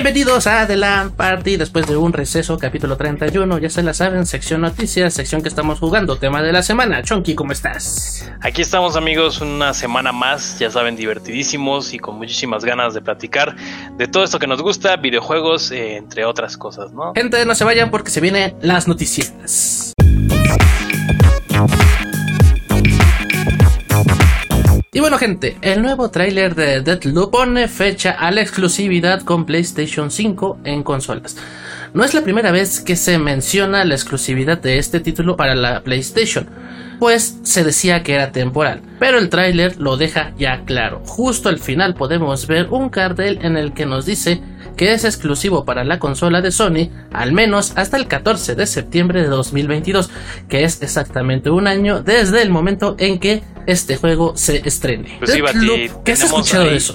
[0.00, 3.58] Bienvenidos a The Land Party después de un receso, capítulo 31.
[3.58, 7.02] Ya se la saben, sección noticias, sección que estamos jugando, tema de la semana.
[7.02, 8.30] Chonky, ¿cómo estás?
[8.40, 13.56] Aquí estamos, amigos, una semana más, ya saben, divertidísimos y con muchísimas ganas de platicar
[13.96, 17.12] de todo esto que nos gusta, videojuegos, eh, entre otras cosas, ¿no?
[17.16, 19.94] Gente, no se vayan porque se vienen las noticias.
[24.90, 30.10] Y bueno gente, el nuevo tráiler de Deathloop pone fecha a la exclusividad con PlayStation
[30.10, 31.36] 5 en consolas.
[31.92, 35.82] No es la primera vez que se menciona la exclusividad de este título para la
[35.82, 36.48] PlayStation,
[36.98, 41.02] pues se decía que era temporal, pero el tráiler lo deja ya claro.
[41.04, 44.40] Justo al final podemos ver un cartel en el que nos dice
[44.78, 49.20] que es exclusivo para la consola de Sony, al menos hasta el 14 de septiembre
[49.22, 50.08] de 2022,
[50.48, 55.16] que es exactamente un año desde el momento en que este juego se estrene.
[55.18, 55.42] Pues sí,
[56.04, 56.94] ¿Qué has escuchado ahí- de eso?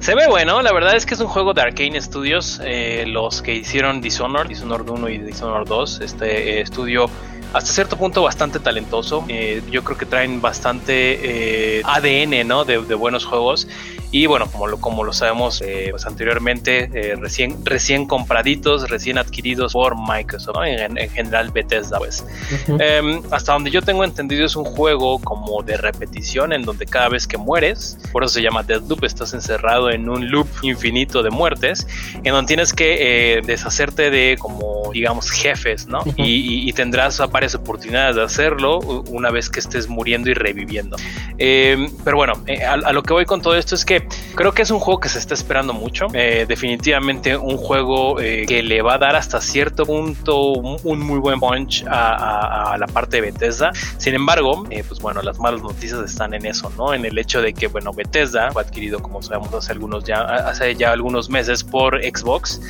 [0.00, 3.40] Se ve bueno, la verdad es que es un juego de Arcane Studios, eh, los
[3.42, 7.08] que hicieron Dishonored, Dishonored 1 y Dishonored 2, este eh, estudio
[7.52, 12.64] hasta cierto punto bastante talentoso, eh, yo creo que traen bastante ADN, ¿no?
[12.64, 13.68] De, de buenos juegos
[14.16, 19.18] y bueno, como lo, como lo sabemos eh, pues anteriormente, eh, recién, recién compraditos, recién
[19.18, 20.64] adquiridos por Microsoft, ¿no?
[20.64, 22.24] en, en general Bethesda, pues.
[22.68, 22.78] Ujú.
[22.80, 27.08] Em, hasta donde yo tengo entendido es un juego como de repetición en donde cada
[27.08, 31.30] vez que mueres, por eso se llama Deathloop, estás encerrado en un loop infinito de
[31.30, 31.86] muertes,
[32.22, 35.98] en donde tienes que eh, deshacerte de como digamos jefes, ¿no?
[36.02, 36.12] Ujú.
[36.18, 38.78] y, y- y tendrás varias oportunidades de hacerlo
[39.10, 40.96] una vez que estés muriendo y reviviendo.
[41.38, 44.03] Em, pero bueno, eh, a, a lo que voy con todo esto es que
[44.34, 48.44] creo que es un juego que se está esperando mucho, eh, definitivamente un juego eh,
[48.46, 52.72] que le va a dar hasta cierto punto un, un muy buen punch a, a-
[52.74, 53.70] a la parte de Bethesda.
[53.98, 56.94] Sin embargo, eh, pues bueno, las malas noticias están en eso, ¿no?
[56.94, 60.74] En el hecho de que, bueno, Bethesda fue adquirido, como sabemos, hace algunos ya, hace
[60.74, 62.60] ya algunos meses por Xbox.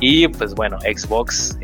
[0.00, 1.56] Y pues bueno, Xbox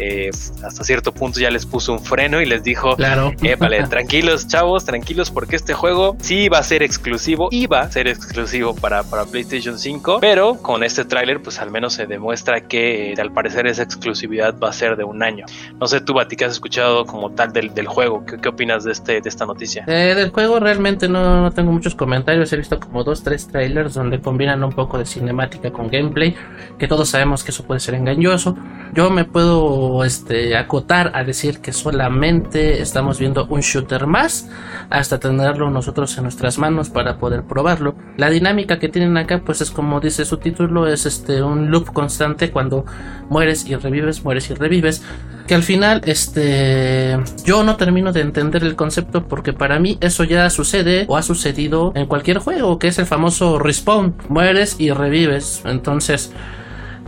[0.65, 3.33] hasta cierto punto ya les puso un freno y les dijo, Claro.
[3.43, 8.09] Épale, tranquilos, chavos, tranquilos, porque este juego sí va a ser exclusivo, iba a ser
[8.09, 13.13] exclusivo para, para PlayStation 5, pero con este tráiler, pues al menos se demuestra que
[13.13, 15.45] eh, al parecer esa exclusividad va a ser de un año.
[15.79, 18.85] No sé tú, Bati, que has escuchado como tal del, del juego, ¿qué, qué opinas
[18.85, 19.85] de, este, de esta noticia?
[19.87, 22.53] Eh, del juego realmente no, no tengo muchos comentarios.
[22.53, 26.35] He visto como dos, tres trailers donde combinan un poco de cinemática con gameplay,
[26.79, 28.57] que todos sabemos que eso puede ser engañoso.
[28.93, 34.49] Yo me puedo este, acotar a decir que solamente estamos viendo un shooter más
[34.89, 37.95] hasta tenerlo nosotros en nuestras manos para poder probarlo.
[38.17, 41.91] La dinámica que tienen acá, pues es como dice su título, es este un loop
[41.91, 42.85] constante cuando
[43.31, 45.03] mueres y revives, mueres y revives.
[45.47, 50.25] Que al final, este, yo no termino de entender el concepto porque para mí eso
[50.25, 54.91] ya sucede o ha sucedido en cualquier juego, que es el famoso respawn, mueres y
[54.91, 55.63] revives.
[55.65, 56.31] Entonces,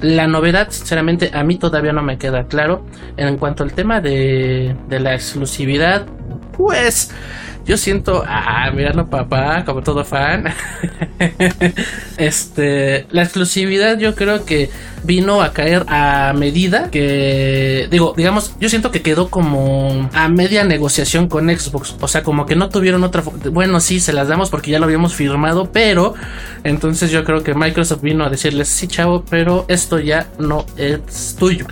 [0.00, 2.86] la novedad, sinceramente, a mí todavía no me queda claro.
[3.18, 6.06] En cuanto al tema de, de la exclusividad,
[6.52, 7.10] pues
[7.64, 10.46] yo siento, ah, míralo papá, como todo fan.
[12.16, 14.70] este, la exclusividad yo creo que
[15.04, 20.64] vino a caer a medida que, digo, digamos, yo siento que quedó como a media
[20.64, 21.96] negociación con Xbox.
[22.00, 24.86] O sea, como que no tuvieron otra, bueno, sí, se las damos porque ya lo
[24.86, 26.14] habíamos firmado, pero
[26.64, 31.36] entonces yo creo que Microsoft vino a decirles, sí, chavo, pero esto ya no es
[31.38, 31.66] tuyo.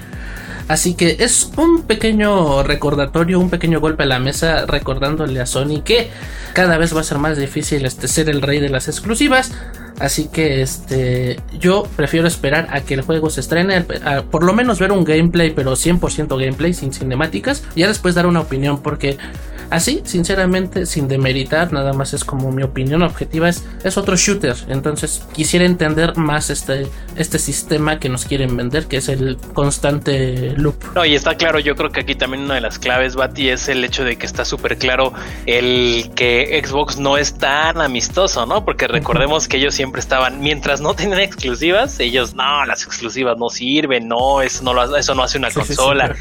[0.70, 5.82] Así que es un pequeño recordatorio, un pequeño golpe a la mesa recordándole a Sony
[5.84, 6.10] que
[6.52, 9.50] cada vez va a ser más difícil este, ser el rey de las exclusivas.
[9.98, 13.84] Así que este yo prefiero esperar a que el juego se estrene,
[14.30, 18.28] por lo menos ver un gameplay, pero 100% gameplay sin cinemáticas, y ya después dar
[18.28, 19.18] una opinión porque
[19.70, 24.56] así, sinceramente, sin demeritar, nada más es como mi opinión objetiva es es otro shooter,
[24.68, 26.86] entonces quisiera entender más este
[27.16, 30.76] este sistema que nos quieren vender, que es el constante loop.
[30.94, 33.68] No, y está claro, yo creo que aquí también una de las claves, Bati, es
[33.68, 35.12] el hecho de que está súper claro
[35.46, 38.64] el que Xbox no es tan amistoso, ¿no?
[38.64, 43.48] Porque recordemos que ellos siempre estaban, mientras no tenían exclusivas, ellos, no, las exclusivas no
[43.48, 45.76] sirven, no, eso no, lo, eso no hace una Sí, sí, sí.
[45.76, 46.14] consola.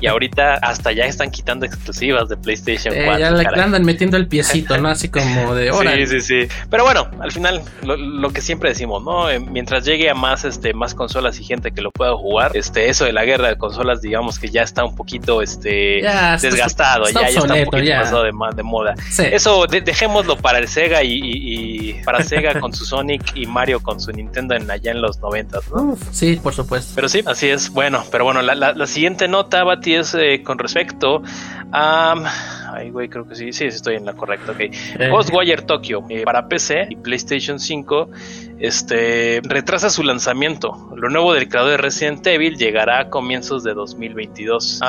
[0.00, 3.20] Y ahorita hasta ya están quitando exclusivas de PlayStation Eh, 4.
[3.20, 3.60] ya le caray.
[3.60, 4.88] andan metiendo el piecito, ¿no?
[4.88, 5.94] Así como de hora.
[5.96, 6.48] Sí, sí, sí.
[6.70, 9.30] Pero bueno, al final, lo, lo que siempre decimos, ¿no?
[9.30, 12.88] Eh, Mientras llegue a más, este, más consolas y gente que lo pueda jugar, este,
[12.88, 16.48] eso de la guerra de consolas, digamos que ya está un poquito, este, Ya, está-
[16.48, 18.00] desgastado, está ya, ya está un obsoleto, poquito ya.
[18.00, 18.94] pasado de, de moda.
[19.10, 19.24] Sí.
[19.30, 23.46] Eso, de- dejémoslo para el Sega y, y- y para Sega con su Sonic y
[23.46, 25.82] Mario con su Nintendo en, allá en los noventas, ¿no?
[25.92, 26.92] Uf, sí, por supuesto.
[26.94, 27.70] Pero sí, así es.
[27.70, 31.22] Bueno, pero bueno, la, la- la siguiente nota, Bati, es eh, con respecto
[31.72, 32.14] a...
[32.82, 34.60] Ay, güey, creo que sí, sí, estoy en la correcta, ok.
[34.60, 34.72] Eh,
[35.08, 38.08] Ghostwire Tokyo eh, para PC y PlayStation 5
[38.62, 40.88] este, retrasa su lanzamiento.
[40.94, 44.80] Lo nuevo del creador de Resident Evil llegará a comienzos de 2022.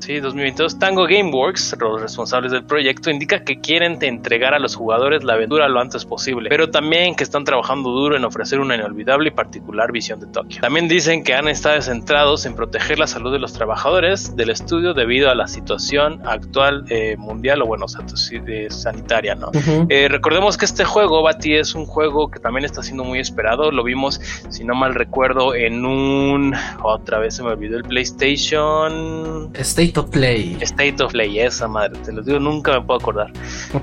[0.00, 0.78] sí, 2022.
[0.78, 5.68] Tango Gameworks, los responsables del proyecto, indica que quieren entregar a los jugadores la aventura
[5.68, 9.90] lo antes posible, pero también que están trabajando duro en ofrecer una inolvidable y particular
[9.90, 10.60] visión de Tokio.
[10.60, 14.94] También dicen que han estado centrados en proteger la salud de los trabajadores del estudio
[14.94, 19.50] debido a la situación actual eh, mundial o bueno, sanitaria, ¿no?
[19.88, 23.70] Eh, recordemos que este juego, Bati, es un juego que también está siendo muy esperado.
[23.70, 29.50] Lo vimos, si no mal recuerdo, en un otra vez se me olvidó el PlayStation
[29.54, 30.56] State of Play.
[30.60, 33.32] State of Play, esa madre, te lo digo, nunca me puedo acordar.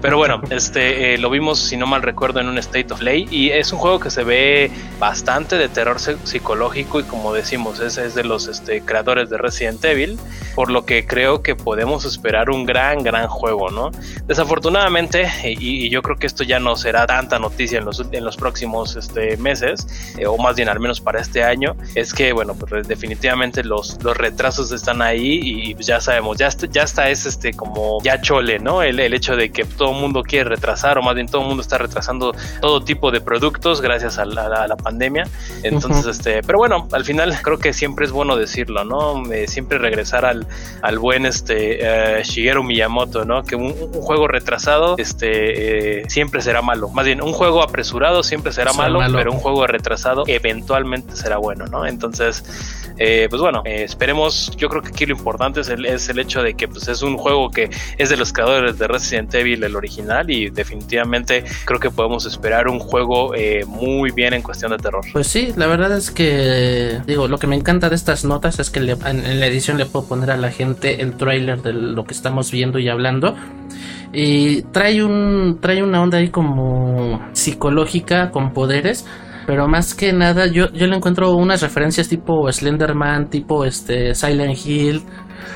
[0.02, 3.28] Pero bueno, este eh, lo vimos, si no mal recuerdo, en un State of Play
[3.32, 7.98] y es un juego que se ve bastante de terror psicológico y como decimos, es,
[7.98, 10.18] es de los este, creadores de Resident Evil,
[10.58, 13.92] por lo que creo que podemos esperar un gran, gran juego, ¿no?
[14.26, 18.38] Desafortunadamente, y, yo creo que esto ya no será tanta noticia en los, en los
[18.38, 19.88] próximos este, meses,
[20.18, 24.04] eh, o más bien al menos para este año, es que, bueno, pues definitivamente los,
[24.04, 28.58] los retrasos están ahí y ya sabemos, ya, ya está es este como ya chole,
[28.58, 28.82] ¿no?
[28.82, 31.50] El, el hecho de que todo el mundo quiere retrasar, o más bien todo el
[31.50, 35.28] mundo está retrasando todo tipo de productos gracias a la, pandemia.
[35.62, 39.24] Entonces, este, pero bueno, al final creo que siempre es bueno decirlo, ¿no?
[39.32, 40.47] Eh, siempre regresar al,
[40.82, 41.80] al buen este
[42.20, 43.44] uh, Shigeru Miyamoto, ¿no?
[43.44, 46.90] Que un, juego retrasado este eh, siempre será malo.
[46.90, 51.66] Más bien, un juego apresurado siempre será, malo, pero un juego retrasado eventualmente será bueno,
[51.68, 51.86] ¿no?
[51.86, 52.44] Entonces,
[52.98, 56.42] eh, pues bueno, esperemos, yo creo que aquí lo importante es el, es el hecho
[56.42, 59.76] de que pues es un juego que es de los creadores de Resident Evil, el
[59.76, 63.34] original, y definitivamente creo que podemos esperar un juego
[63.68, 65.04] muy bien en cuestión de terror.
[65.14, 68.70] Pues sí, la verdad es que, digo, lo que me encanta de estas notas es
[68.70, 72.14] que en la edición le puedo poner a la gente el trailer de lo que
[72.14, 73.36] estamos viendo y hablando.
[74.14, 79.06] Y trae un trae una onda ahí como psicológica con poderes,
[79.48, 84.58] pero más que nada yo yo le encuentro unas referencias tipo Slenderman, tipo este Silent
[84.64, 85.02] Hill,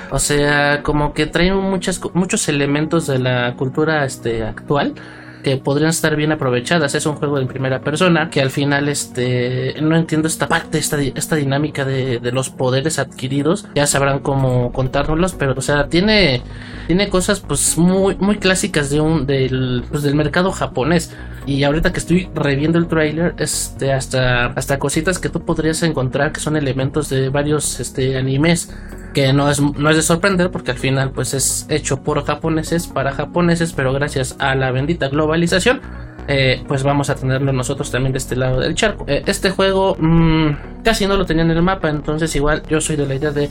[0.10, 4.96] o sea, como que trae muchas muchos elementos de la cultura este actual
[5.42, 6.96] que podrían estar bien aprovechadas.
[6.96, 11.02] Es un juego en primera persona que al final este no entiendo esta parte, esta,
[11.02, 13.68] esta dinámica de, los poderes adquiridos.
[13.76, 16.42] Ya sabrán cómo contárnoslos, pero o sea, tiene,
[16.88, 21.16] tiene cosas pues muy, muy clásicas de un, del, pues, del mercado japonés.
[21.46, 26.32] Y ahorita que estoy reviendo el trailer, este, hasta, hasta cositas que tú podrías encontrar
[26.32, 28.74] que son elementos de varios este, animes
[29.14, 32.88] que no es, no es de sorprender porque al final pues es hecho por japoneses
[32.88, 35.82] para japoneses, pero gracias a la bendita globalización
[36.28, 39.06] eh, pues vamos a tenerlo nosotros también de este lado del charco.
[39.08, 42.96] Eh, este juego mm, casi no lo tenía en el mapa, entonces igual yo soy
[42.96, 43.50] de la idea de,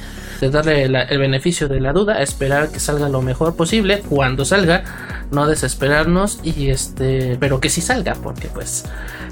[0.50, 4.84] darle el beneficio de la duda, esperar que salga lo mejor posible cuando salga,
[5.30, 8.84] no desesperarnos y este, pero que sí salga, porque pues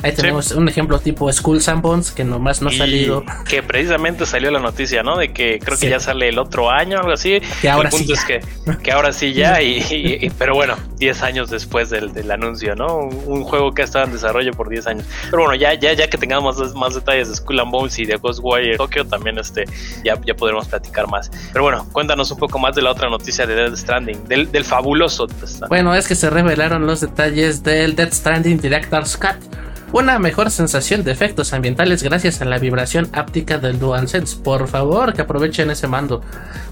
[0.03, 3.25] ahí tenemos un ejemplo tipo School Bones que nomás no ha salido.
[3.49, 5.17] Que precisamente salió la noticia, ¿no?
[5.17, 7.41] De que creo que ya sale el otro año, algo así.
[7.61, 8.11] Que ahora sí.
[8.13, 8.41] Es que,
[8.83, 12.97] que, ahora sí ya, y, pero bueno, 10 años después del, del anuncio, ¿no?
[12.99, 15.05] un juego que ha estado en desarrollo por 10 años.
[15.31, 18.05] Pero bueno, ya, ya, ya que tengamos más, más detalles de Skull and Bones y
[18.05, 19.65] de Ghostwire Tokyo, también este,
[20.05, 21.31] ya, ya podremos platicar más.
[21.53, 24.65] Pero bueno, cuéntanos un poco más de la otra noticia de Dead Stranding, del, del
[24.65, 25.27] fabuloso.
[25.69, 29.37] Bueno, es que se revelaron los detalles del Dead Stranding Director's Cut
[29.93, 34.37] una mejor sensación de efectos ambientales gracias a la vibración áptica del DualSense.
[34.37, 36.21] Por favor, que aprovechen ese mando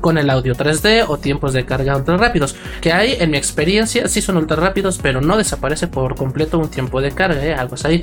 [0.02, 2.56] con el audio 3D o tiempos de carga ultra rápidos.
[2.82, 6.68] Que hay, en mi experiencia, sí son ultra rápidos, pero no desaparece por completo un
[6.68, 7.54] tiempo de carga, ¿eh?
[7.54, 8.02] algo así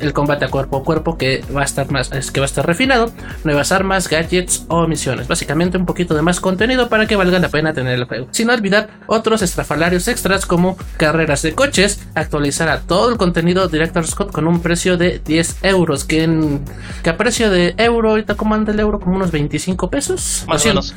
[0.00, 2.48] el combate a cuerpo a cuerpo que va a estar más es que va a
[2.48, 3.10] estar refinado,
[3.44, 7.48] nuevas armas, gadgets o misiones, básicamente un poquito de más contenido para que valga la
[7.48, 8.28] pena tener el juego.
[8.30, 14.06] Sin olvidar otros estrafalarios extras como carreras de coches, actualizar a todo el contenido Director
[14.06, 16.64] Scott con un precio de 10 euros, que, en,
[17.02, 20.64] que a precio de euro, ahorita como anda el euro, como unos 25 pesos, más
[20.64, 20.94] o menos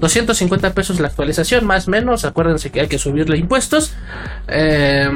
[0.00, 3.92] 250 pesos la actualización, más o menos, acuérdense que hay que subirle impuestos.
[4.48, 5.10] Eh,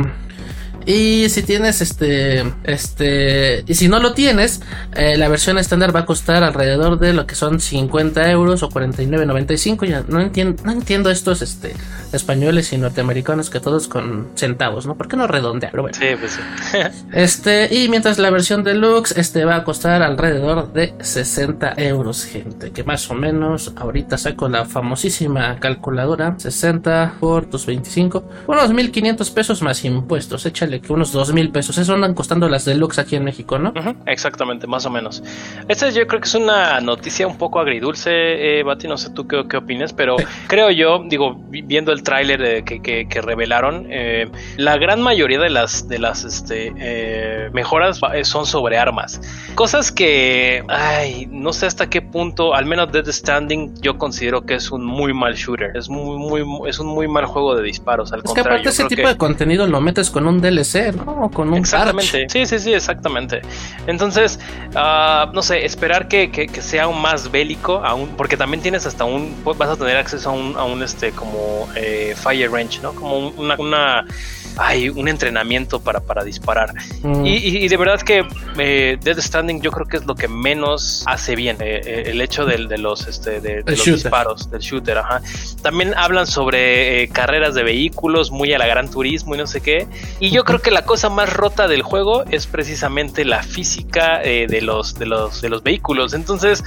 [0.87, 4.61] y si tienes este, este, y si no lo tienes,
[4.95, 8.69] eh, la versión estándar va a costar alrededor de lo que son 50 euros o
[8.69, 9.87] 49.95.
[9.87, 11.75] Ya no entiendo, no entiendo estos, este,
[12.13, 14.97] españoles y norteamericanos que todos con centavos, ¿no?
[14.97, 15.73] ¿Por qué no redondear?
[15.73, 15.99] Pero bueno.
[15.99, 16.79] Sí, pues sí.
[17.13, 22.71] este, y mientras la versión deluxe, este va a costar alrededor de 60 euros, gente.
[22.73, 29.31] Que más o menos, ahorita saco la famosísima calculadora, 60 por tus 25, unos 1500
[29.31, 30.47] pesos más impuestos.
[30.47, 31.79] Échale que unos dos mil pesos.
[31.79, 33.73] Eso andan costando las deluxe aquí en México, ¿no?
[34.07, 35.23] exactamente, más o menos.
[35.69, 39.27] Esta yo creo que es una noticia un poco agridulce, eh, Bati, no sé tú
[39.27, 44.77] qué, qué opinas, pero creo yo, digo, viendo el tráiler que, que, revelaron, eh, la
[44.79, 49.21] gran mayoría de las, de las este, eh, mejoras son sobre armas.
[49.55, 54.55] Cosas que, ay, no sé hasta qué punto, al menos Dead Standing, yo considero que
[54.55, 55.77] es un muy mal shooter.
[55.77, 58.13] Es muy, muy, es un muy mal juego de disparos.
[58.13, 60.62] Al es que aparte ese tipo de contenido lo metes con un DLC,
[60.93, 61.31] ¿no?
[61.31, 62.27] con un Exactamente.
[62.29, 63.43] Sí, sí, sí, exactamente.
[63.87, 64.39] Entonces,
[64.75, 69.05] uh, no sé, esperar que, que, sea aún más bélico, aún, porque también tienes hasta
[69.05, 72.95] un, vas a tener acceso a un, a un este, como eh, Fire Range, ¿no?
[72.95, 74.07] Como una, una
[74.57, 76.73] hay un entrenamiento para, para disparar.
[77.03, 77.27] Mm.
[77.27, 78.25] Y, de verdad que
[78.59, 82.21] eh, Dead Standing yo creo que es lo que menos hace bien, eh, eh, el
[82.21, 84.99] hecho de, los, este, de, los disparos, del shooter.
[84.99, 85.23] Ajá.
[85.63, 89.87] También hablan sobre carreras de vehículos, muy a la gran turismo y no sé qué.
[90.21, 94.61] Y yo creo que la cosa más rota del juego es precisamente la física de,
[94.63, 96.15] los, de, los, de los vehículos.
[96.15, 96.63] Entonces,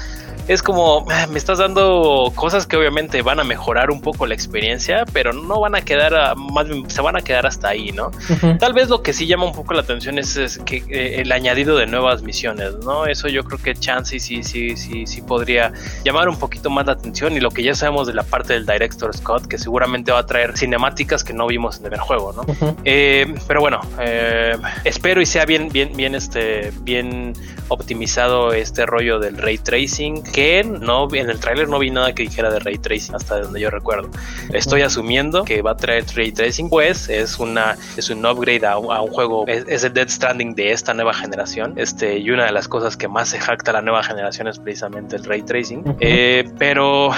[0.48, 4.34] es como, ah, me estás dando cosas que obviamente van a mejorar un poco la
[4.34, 8.12] experiencia, pero no van a quedar, más bien se van a quedar hasta ahí, ¿no?
[8.60, 11.78] Tal vez lo que sí llama un poco la atención es, que eh, el añadido
[11.78, 13.06] de nuevas misiones, ¿no?
[13.06, 15.74] Eso yo creo que chance sí, sí, sí, sí podría
[16.04, 18.66] llamar un poquito más la atención y lo que ya sabemos de la parte del
[18.66, 22.46] Director Scott, que seguramente va a traer cinemáticas que no vimos en el juego, ¿no?
[22.84, 27.34] Eh, pero bueno, eh, espero y sea bien, bien, bien, este, bien
[27.68, 32.24] optimizado este rollo del ray tracing que no en el tráiler no vi nada que
[32.24, 34.10] dijera de ray tracing hasta donde yo recuerdo.
[34.52, 38.78] Estoy asumiendo que va a traer ray tracing, pues es una es un upgrade a,
[38.78, 41.76] un juego es, el Dead Stranding de esta nueva generación.
[41.78, 45.16] Este y una de las cosas que más se jacta la nueva generación es precisamente
[45.16, 45.96] el ray tracing.
[46.02, 47.12] Eh, pero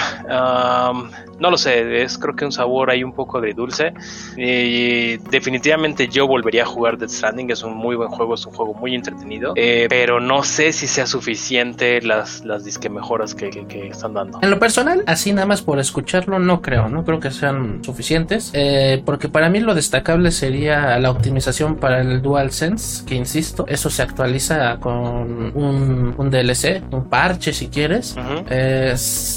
[1.40, 3.94] no lo sé, es creo que un sabor ahí un poco de dulce.
[4.36, 8.52] Y definitivamente yo volvería a jugar Dead Stranding, es un muy buen juego, es un
[8.52, 13.88] juego muy entretenido, eh, pero no sé si sea suficiente las las disque mejor que,
[13.88, 14.38] están dando.
[14.42, 18.50] En lo personal, así nada más por escucharlo, no creo, no creo que sean suficientes,
[18.54, 23.90] eh, porque para mí lo destacable sería la optimización para el DualSense, que insisto, eso
[23.90, 28.16] se actualiza con un, DLC, un parche si quieres.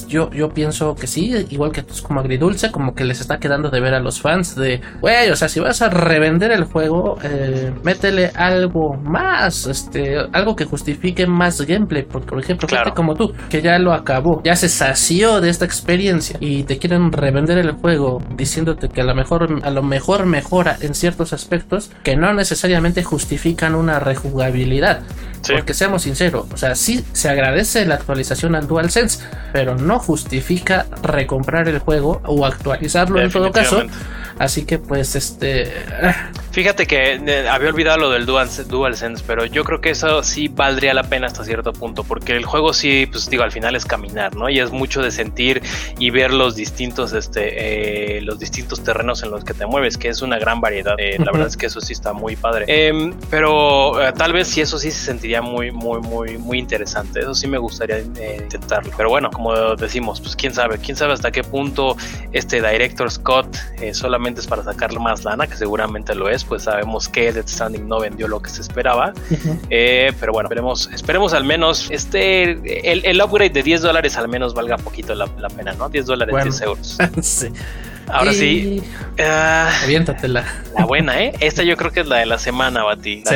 [0.07, 3.69] yo, yo pienso que sí, igual que es como agridulce, como que les está quedando
[3.69, 7.17] de ver a los fans de, güey, o sea, si vas a revender el juego,
[7.23, 13.15] eh, métele algo más, este, algo que justifique más gameplay, porque por ejemplo, gente como
[13.15, 17.57] tú, que ya lo acabó, ya se sació de esta experiencia y te quieren revender
[17.57, 22.15] el juego diciéndote que a lo mejor, a lo mejor mejora en ciertos aspectos que
[22.15, 25.01] no necesariamente justifican una rejugabilidad.
[25.47, 30.85] Porque seamos sinceros, o sea, sí se agradece la actualización al DualSense, pero no justifica
[31.01, 33.83] recomprar el juego o actualizarlo en todo caso.
[34.37, 35.71] Así que pues este...
[36.51, 40.47] Fíjate que eh, había olvidado lo del Dual, DualSense, pero yo creo que eso sí
[40.47, 43.85] valdría la pena hasta cierto punto, porque el juego sí, pues digo, al final es
[43.85, 44.49] caminar, ¿no?
[44.49, 45.61] Y es mucho de sentir
[45.99, 50.07] y ver los distintos, este, eh, los distintos terrenos en los que te mueves, que
[50.07, 50.95] es una gran variedad.
[50.97, 52.63] Eh, la verdad es que eso sí está muy padre.
[52.67, 57.19] Em, pero tal vez si eso sí se sentiría muy, muy, muy, muy interesante.
[57.19, 58.91] Eso sí me gustaría intentarlo.
[58.95, 61.97] Pero bueno, como decimos, pues quién sabe, quién sabe hasta qué punto
[62.31, 63.57] este Director Scott
[63.91, 67.87] solamente es para sacarle más lana, que seguramente lo es pues sabemos que Dead Standing
[67.87, 69.13] no vendió lo que se esperaba.
[69.69, 72.51] Eh, pero bueno, esperemos, esperemos al menos este,
[72.91, 75.89] el, upgrade de 10 dólares al menos valga poquito la, pena, ¿no?
[75.89, 76.97] 10 dólares, 10 euros.
[78.07, 78.81] Ahora sí.
[79.17, 80.45] Uh, Aviéntatela.
[80.77, 81.33] La buena, ¿eh?
[81.39, 83.23] Esta yo creo que es la de la semana, Bati.
[83.25, 83.35] sí.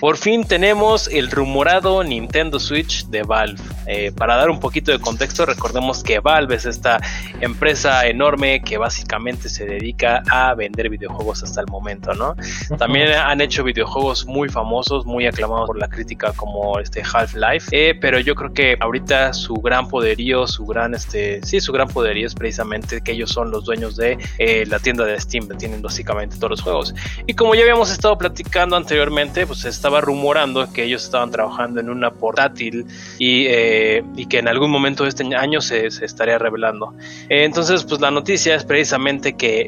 [0.00, 3.60] Por fin tenemos el rumorado Nintendo Switch de Valve.
[3.86, 6.98] Eh, para dar un poquito de contexto, recordemos que Valve es esta
[7.42, 12.34] empresa enorme que básicamente se dedica a vender videojuegos hasta el momento, ¿no?
[12.78, 17.94] También han hecho videojuegos muy famosos, muy aclamados por la crítica como este Half-Life, eh,
[18.00, 22.26] pero yo creo que ahorita su gran poderío, su gran, este, sí, su gran poderío
[22.26, 26.36] es precisamente que ellos son los dueños de eh, la tienda de Steam, tienen básicamente
[26.36, 26.94] todos los juegos.
[27.26, 31.80] Y como ya habíamos estado platicando anteriormente, pues esta estaba rumorando que ellos estaban trabajando
[31.80, 32.86] en una portátil
[33.18, 36.94] y, eh, y que en algún momento de este año se, estaría revelando.
[37.28, 39.66] Eh, entonces, pues la noticia es precisamente que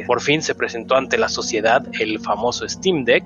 [0.00, 3.24] eh, por fin se presentó ante la sociedad el famoso Steam Deck,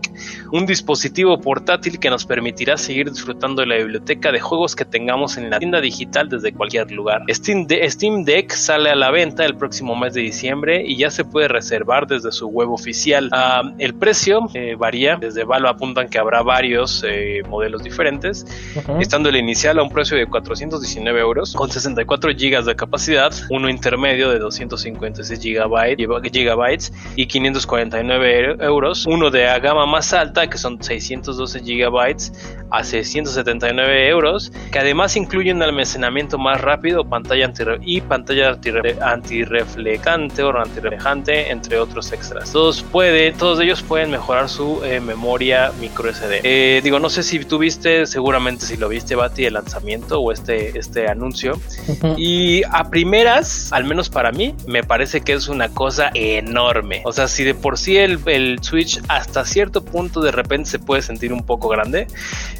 [0.50, 5.36] un dispositivo portátil que nos permitirá seguir disfrutando de la biblioteca de juegos que tengamos
[5.36, 7.22] en la tienda digital desde cualquier lugar.
[7.28, 11.24] Steam, Steam Deck sale a la venta el próximo mes de diciembre y ya se
[11.24, 13.28] puede reservar desde su web oficial.
[13.30, 18.46] Ah, el precio varía, desde Valve apuntan que habrá habrá varios eh, modelos diferentes,
[19.00, 23.68] estando el inicial a un precio de 419 euros, con 64 GB de capacidad, uno
[23.68, 31.60] intermedio de 256 GB y 549 euros, uno de gama más alta que son 612
[31.60, 32.16] GB
[32.70, 38.58] a 679 euros, que además incluye un almacenamiento más rápido, pantalla y pantalla
[39.02, 42.50] antirreflectante o antirreflejante, entre otros extras.
[42.52, 46.40] Todos, puede, todos ellos pueden mejorar su eh, memoria micro SD.
[46.42, 50.32] Eh, digo, no sé si tú viste, seguramente si lo viste, Bati, el lanzamiento o
[50.32, 51.60] este, este anuncio.
[52.16, 57.02] Y a primeras, al menos para mí, me parece que es una cosa enorme.
[57.04, 60.78] O sea, si de por sí el, el Switch hasta cierto punto de repente se
[60.78, 62.06] puede sentir un poco grande,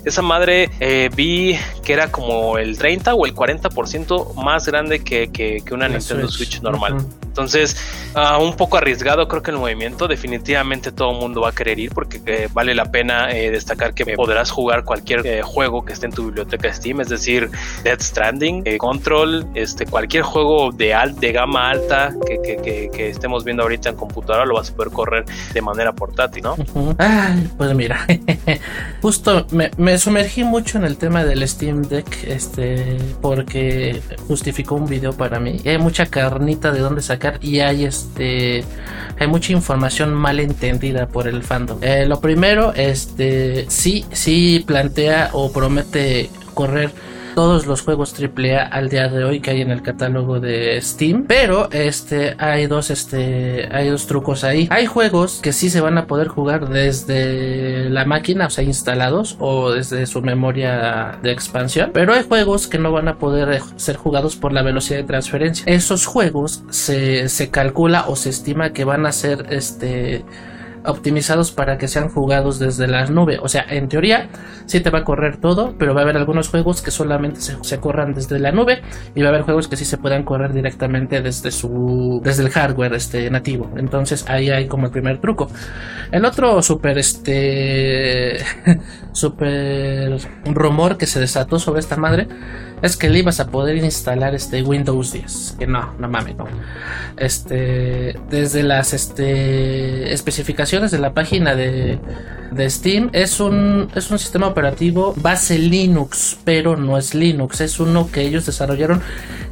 [0.04, 5.30] esa madre eh, vi que era como el 30 o el 40% más grande que,
[5.30, 7.06] que, una Nintendo Switch, normal.
[7.22, 7.76] Entonces,
[8.14, 11.78] uh, un poco arriesgado creo que el movimiento, definitivamente todo el mundo va a querer
[11.78, 15.92] ir porque eh, vale la pena eh, destacar que podrás jugar cualquier eh, juego que
[15.92, 17.50] esté en tu biblioteca Steam, es decir,
[17.84, 23.44] Dead Stranding, Control, este, cualquier juego de, alt, de gama alta que, que, que, estemos
[23.44, 26.56] viendo ahorita en computadora lo vas a poder correr de manera portátil, ¿no?
[26.98, 28.06] Ay, pues mira,
[29.02, 34.86] justo me, me, sumergí mucho en el tema del Steam Deck, este, porque justificó un
[34.86, 35.60] video para mí.
[35.64, 38.64] Y hay mucha carnita de dónde sacar y hay este
[39.18, 41.78] hay mucha información mal entendida por el fandom.
[41.82, 46.90] Eh, lo primero, este sí, sí plantea o promete correr
[47.34, 51.24] todos los juegos AAA al día de hoy que hay en el catálogo de Steam.
[51.26, 54.68] Pero este hay dos este hay dos trucos ahí.
[54.70, 59.36] Hay juegos que sí se van a poder jugar desde la máquina, o sea, instalados
[59.40, 61.90] o desde su memoria de expansión.
[61.92, 65.64] Pero hay juegos que no van a poder ser jugados por la velocidad de transferencia.
[65.66, 70.24] Esos juegos se, se calcula o se estima que van a ser este
[70.84, 73.38] optimizados para que sean jugados desde la nube.
[73.40, 74.28] O sea, en teoría
[74.66, 77.80] sí te va a correr todo, pero va a haber algunos juegos que solamente se,
[77.80, 78.82] corran desde la nube
[79.14, 82.50] y va a haber juegos que sí se puedan correr directamente desde su desde el
[82.50, 83.70] hardware este nativo.
[83.76, 85.48] Entonces ahí hay como el primer truco.
[86.10, 88.38] El otro super este
[89.12, 92.28] super rumor que se desató sobre esta madre
[92.82, 95.56] es que le ibas a poder instalar este Windows 10.
[95.58, 96.46] Que no, no mames, no.
[97.16, 101.98] Este, desde las este, especificaciones de la página de,
[102.50, 107.78] de Steam, es un, es un sistema operativo base Linux, pero no es Linux, es
[107.80, 109.00] uno que ellos desarrollaron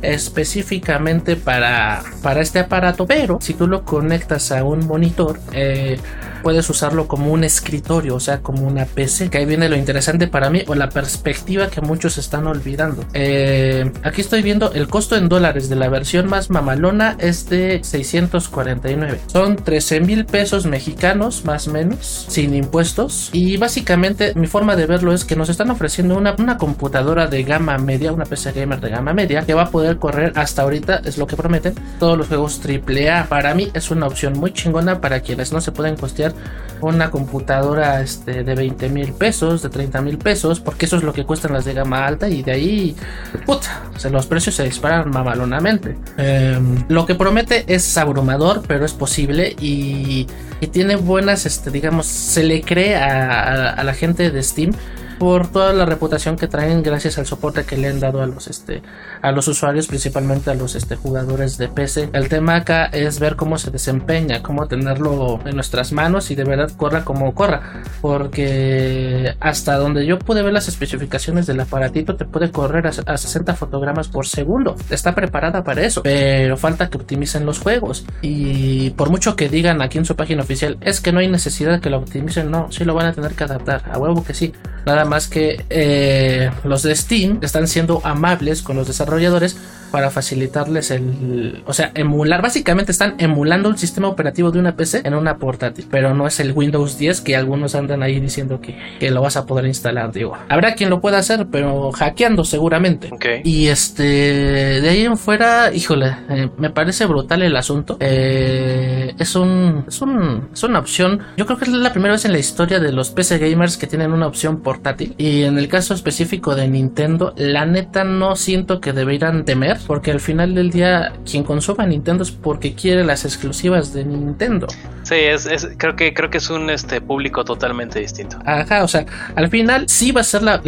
[0.02, 3.06] específicamente para, para este aparato.
[3.06, 5.98] Pero si tú lo conectas a un monitor, eh,
[6.42, 9.30] puedes usarlo como un escritorio, o sea, como una PC.
[9.30, 13.04] Que ahí viene lo interesante para mí o la perspectiva que muchos están olvidando.
[13.22, 17.80] Eh, aquí estoy viendo el costo en dólares de la versión más mamalona es de
[17.85, 19.20] 649.
[19.26, 23.28] Son 13 mil pesos mexicanos, más o menos, sin impuestos.
[23.35, 27.76] Y básicamente mi forma de verlo es que nos están ofreciendo una, computadora de gama
[27.76, 31.18] media, una PC gamer de gama media, que va a poder correr hasta ahorita, es
[31.18, 33.26] lo que prometen, todos los juegos AAA.
[33.26, 36.33] Para mí es una opción muy chingona para quienes no se pueden costear
[36.80, 41.12] una computadora este, de 20 mil pesos, de 30 mil pesos, porque eso es lo
[41.12, 42.96] que cuestan las de gama alta y de ahí,
[43.46, 45.96] puta, los precios se disparan mamalonamente.
[46.16, 50.26] Em, lo que promete es abrumador, pero es posible y,
[50.72, 54.72] tiene buenas, este, digamos, se le cree a la gente de Steam
[55.20, 58.48] por toda la reputación que traen gracias al soporte que le han dado a los
[58.48, 58.83] este
[59.22, 63.37] a los usuarios principalmente a los este jugadores de PC el tema acá es ver
[63.37, 67.83] cómo se desempeña cómo tenerlo en nuestras manos y de verdad corra como corra.
[68.00, 73.54] Porque hasta donde yo pude ver las especificaciones del aparatito te puede correr a, 60
[73.54, 74.76] fotogramas por segundo.
[74.90, 78.04] Está preparada para eso pero falta que optimicen los juegos.
[78.22, 81.80] Y por mucho que digan aquí en su página oficial es que no hay necesidad
[81.80, 83.83] que lo optimicen no sí lo van a tener que adaptar.
[83.90, 84.52] A huevo que sí.
[84.87, 89.58] Nada más que eh, los de Steam están siendo amables con los desarrolladores
[89.90, 95.03] para facilitarles el, o sea, emular, básicamente están emulando un sistema operativo de una PC
[95.05, 98.79] en una portátil, pero no es el Windows 10 que algunos andan ahí diciendo que,
[98.98, 100.37] que lo vas a poder instalar, digo.
[100.48, 103.11] Habrá quien lo pueda hacer, pero hackeando seguramente.
[103.44, 107.96] Y este, de ahí en fuera, híjole, eh, me parece brutal el asunto.
[108.00, 112.24] Eh, es un, es un, es una opción, yo creo que es la primera vez
[112.24, 115.14] en la historia de los PC gamers que tienen una opción portátil.
[115.18, 120.10] Y en el caso específico de Nintendo, la neta no siento que deberían temer porque
[120.10, 124.66] al final del día quien consuma Nintendo es porque quiere las exclusivas de Nintendo.
[125.02, 128.38] Sí, es, creo que creo que es un este público totalmente distinto.
[128.44, 130.60] Ajá, o sea, al final sí va a ser la,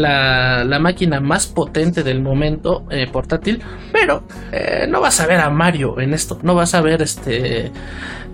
[0.64, 5.38] la, máquina más potente del momento eh, portátil, pero Pero eh, no vas a ver
[5.38, 7.70] a Mario en esto, no vas a ver este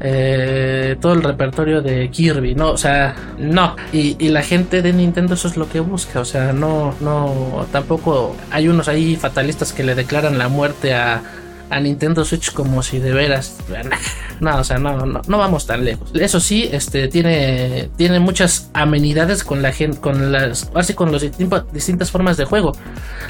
[0.00, 3.76] eh, todo el repertorio de Kirby, no, o sea, no.
[3.92, 7.66] Y, y, la gente de Nintendo eso es lo que busca, o sea, no, no,
[7.72, 10.67] tampoco hay unos ahí fatalistas que le declaran la muerte
[11.70, 13.57] a Nintendo Switch como si de veras.
[14.40, 16.12] No, o sea, no, no, no, vamos tan lejos.
[16.14, 21.22] Eso sí, este tiene, tiene muchas amenidades con la gente, con las, así con las
[21.72, 22.70] distintas formas de juego.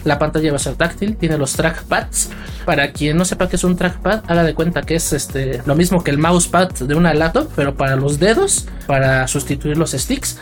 [0.04, 2.28] La pantalla va a ser táctil, tiene los trackpads.
[2.66, 5.74] Para quien no sepa qué es un trackpad, haga de cuenta que es este lo
[5.74, 10.38] mismo que el mousepad de una laptop, pero para los dedos, para sustituir los sticks.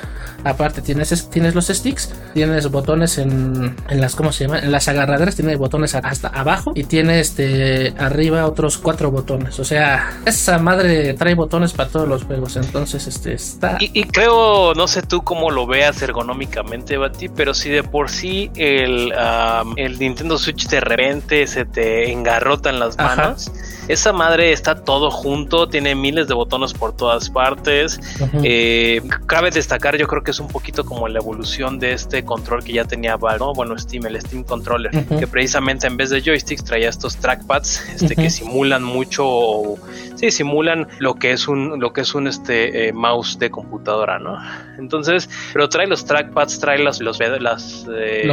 [0.47, 4.61] Aparte tienes, tienes los sticks, tienes botones en, en las, ¿cómo se llama?
[4.61, 9.59] En las agarraderas, tiene botones hasta abajo y tiene este arriba otros cuatro botones.
[9.59, 12.57] O sea, esa madre trae botones para todos los juegos.
[12.57, 13.77] Entonces, este está.
[13.81, 18.51] Y, creo, no sé tú cómo lo veas ergonómicamente, Bati, pero si de por sí
[18.55, 19.13] el,
[19.77, 23.51] el Nintendo Switch de repente se te engarrota en las manos.
[23.89, 28.01] Esa madre está todo junto, tiene miles de botones por todas partes.
[28.43, 32.63] Eh, cabe destacar, yo creo que es un poquito como la evolución de este control
[32.63, 33.55] que ya tenía Valve, ¿no?
[33.55, 38.15] Bueno, Steam, el Steam Controller, que precisamente en vez de joysticks traía estos trackpads este,
[38.15, 39.77] que simulan mucho,
[40.17, 44.19] sí, simulan lo que es un, lo que es un este, eh, mouse de computadora,
[44.19, 44.37] ¿no?
[44.79, 48.29] Entonces, pero trae los trackpads, trae los, los las eh,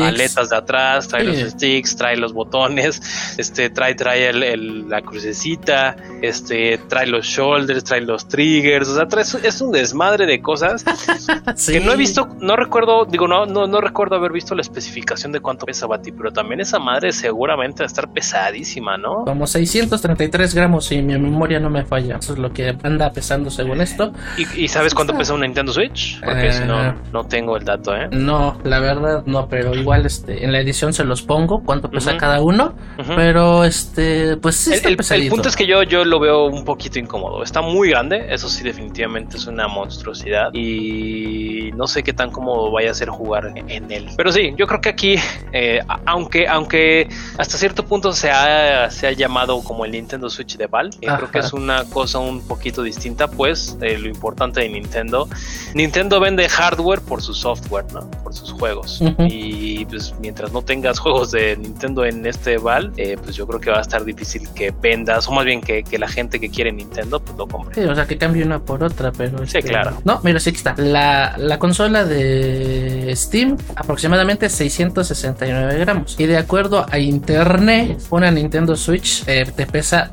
[0.00, 3.00] aletas de atrás, trae los sticks, trae los botones,
[3.36, 9.06] este, trae, trae el, el crucecita, este, trae los shoulders, trae los triggers, o sea,
[9.06, 10.84] trae, es un desmadre de cosas
[11.66, 15.32] que no he visto, no recuerdo, digo, no, no, no recuerdo haber visto la especificación
[15.32, 19.24] de cuánto pesa Bati, pero también esa madre seguramente va a estar pesadísima, ¿no?
[19.24, 23.50] Como 633 gramos, si mi memoria no me falla, eso es lo que anda pesando
[23.50, 24.12] según esto.
[24.36, 26.20] ¿Y, sabes cuánto pesa un Nintendo Switch?
[26.20, 28.08] Porque si no, eh, no tengo el dato, ¿eh?
[28.10, 32.16] No, la verdad no, pero igual este, en la edición se los pongo, cuánto pesa
[32.16, 32.74] cada uno,
[33.16, 34.96] pero este, pues sí, el,
[35.28, 37.42] punto es que yo, yo lo veo un poquito incómodo.
[37.42, 40.50] Está muy grande, eso sí, definitivamente es una monstruosidad.
[40.52, 44.08] Y no sé qué tan cómodo vaya a ser jugar en él.
[44.16, 45.16] Pero sí, yo creo que aquí,
[45.52, 50.56] eh, aunque, aunque hasta cierto punto se ha, se ha llamado como el Nintendo Switch
[50.56, 54.60] de Val, eh, creo que es una cosa un poquito distinta, pues eh, lo importante
[54.60, 55.28] de Nintendo.
[55.74, 58.10] Nintendo vende hardware por su software, ¿no?
[58.22, 59.00] Por sus juegos.
[59.28, 63.70] Y pues mientras no tengas juegos de Nintendo en este Val, pues yo creo que
[63.70, 67.18] va a estar difícil que vendas, o más bien que, la gente que quiere Nintendo,
[67.18, 67.74] pues lo compre.
[67.74, 69.38] Sí, o sea, que cambie una por otra, pero...
[69.38, 70.00] Sí, este, claro.
[70.04, 70.74] No, mira, sí que está.
[70.76, 76.14] La, la consola de Steam, aproximadamente 669 gramos.
[76.18, 80.10] Y de acuerdo a internet, una Nintendo Switch eh, te pesa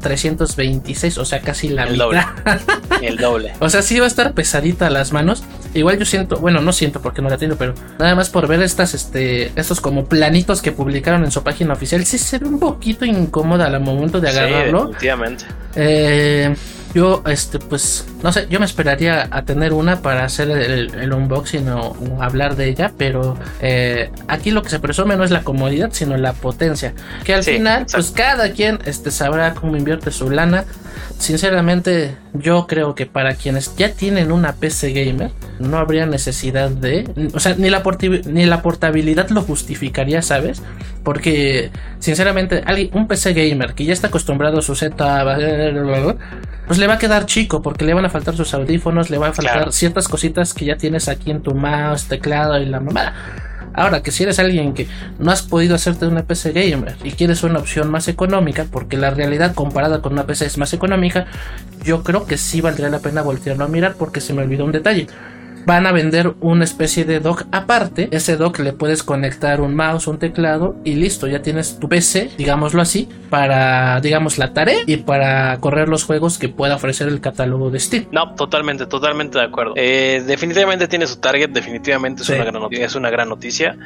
[0.96, 2.06] 326, o sea, casi la El mitad.
[2.06, 2.22] doble.
[3.02, 3.54] El doble.
[3.60, 5.44] o sea, sí va a estar pesadita las manos.
[5.74, 8.62] Igual yo siento, bueno, no siento porque no la tengo, pero nada más por ver
[8.62, 12.60] estas, este, estos como planitos que publicaron en su página oficial, sí se ve un
[12.60, 15.46] poquito incómoda al momento de agarrar definitivamente.
[15.76, 16.56] Eh,
[16.96, 21.68] yo, este, pues, no sé, yo me esperaría a tener una para hacer el, unboxing
[21.68, 25.90] o, hablar de ella, pero eh, aquí lo que se presume no es la comodidad,
[25.92, 26.94] sino la potencia.
[27.26, 30.64] Que al final, pues cada quien este, sabrá cómo invierte su lana.
[31.18, 37.32] Sinceramente, yo creo que para quienes ya tienen una PC gamer, no habría necesidad de.
[37.34, 37.84] O sea, ni la,
[38.26, 40.62] ni la portabilidad lo justificaría, ¿sabes?
[41.04, 46.18] Porque, sinceramente, alguien, un PC gamer que ya está acostumbrado a su setup,
[46.68, 49.32] pues le va a quedar chico, porque le van a faltar sus audífonos, le van
[49.32, 53.14] a faltar ciertas cositas que ya tienes aquí en tu mouse, teclado y la mamada.
[53.76, 54.88] Ahora que si eres alguien que
[55.20, 59.10] no has podido hacerte una PC gamer y quieres una opción más económica, porque la
[59.10, 61.26] realidad comparada con una PC es más económica,
[61.84, 64.72] yo creo que sí valdría la pena voltearlo a mirar porque se me olvidó un
[64.72, 65.08] detalle
[65.66, 68.10] van a vender una especie de dock aparte.
[68.12, 72.32] Ese dock le puedes conectar un mouse, un teclado y listo, ya tienes tu PC,
[72.38, 77.22] digámoslo así, para, digamos, la tarea y para correr los juegos que pueda ofrecer el
[77.22, 78.08] catálogo de Steam.
[78.12, 79.74] No, totalmente, totalmente de acuerdo.
[79.76, 83.78] Eh, definitivamente tiene su target, definitivamente es, una, gran noticia, es una gran noticia.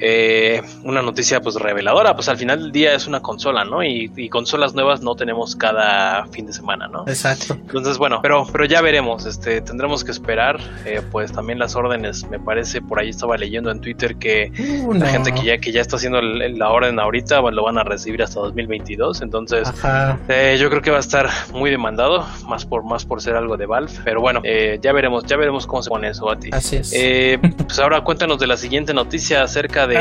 [0.00, 3.82] Eh, una noticia pues reveladora, pues al final del día es una consola, ¿no?
[3.82, 7.04] Y, consolas nuevas no tenemos cada fin de semana, ¿no?
[7.06, 7.54] Exacto.
[7.54, 11.76] Entonces, bueno, pero, pero ya veremos, este, tendremos que esperar, eh, pues pues, también las
[11.76, 14.50] órdenes, me parece, por ahí estaba leyendo en Twitter que
[14.86, 17.84] uh, la gente que ya, que ya está haciendo la orden ahorita lo van a
[17.84, 19.70] recibir hasta 2022, entonces
[20.28, 23.56] eh, yo creo que va a estar muy demandado, más por, más por ser algo
[23.56, 26.50] de Valve, pero bueno, eh, ya veremos, ya veremos cómo se pone eso a ti.
[26.52, 26.92] Así es.
[26.94, 29.98] Eh, pues ahora cuéntanos de la siguiente noticia acerca de,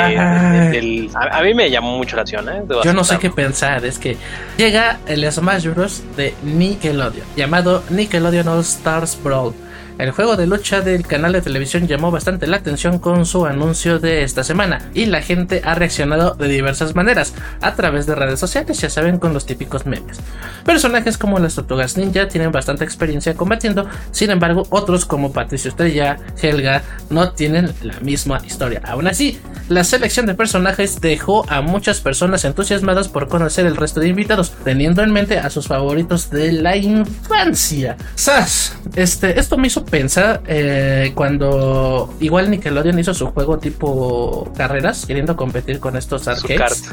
[0.71, 1.09] del...
[1.13, 2.63] A, mí me llamó mucho la atención, ¿eh?
[2.83, 4.17] Yo no sé qué pensar, es que
[4.57, 6.03] llega el Smash Bros.
[6.15, 9.53] de Nickelodeon, llamado Nickelodeon All Stars Brawl
[9.97, 13.97] El juego de lucha del canal de televisión llamó bastante la atención con su anuncio
[13.97, 18.39] de esta semana y la gente ha reaccionado de diversas maneras a través de redes
[18.39, 20.19] sociales, ya saben, con los típicos memes.
[20.63, 26.17] Personajes como las tortugas ninja tienen bastante experiencia combatiendo, sin embargo, otros como Patricio Estrella,
[26.39, 28.83] Helga, no tienen la misma historia.
[28.85, 33.99] Aún así, la selección de personajes dejó a muchas personas entusiasmadas por conocer el resto
[33.99, 37.97] de invitados, teniendo en mente a sus favoritos de la infancia.
[38.13, 38.75] ¡Sas!
[38.95, 45.35] Este, esto me hizo pensar eh, cuando igual Nickelodeon hizo su juego tipo carreras, queriendo
[45.35, 46.91] competir con estos arcades.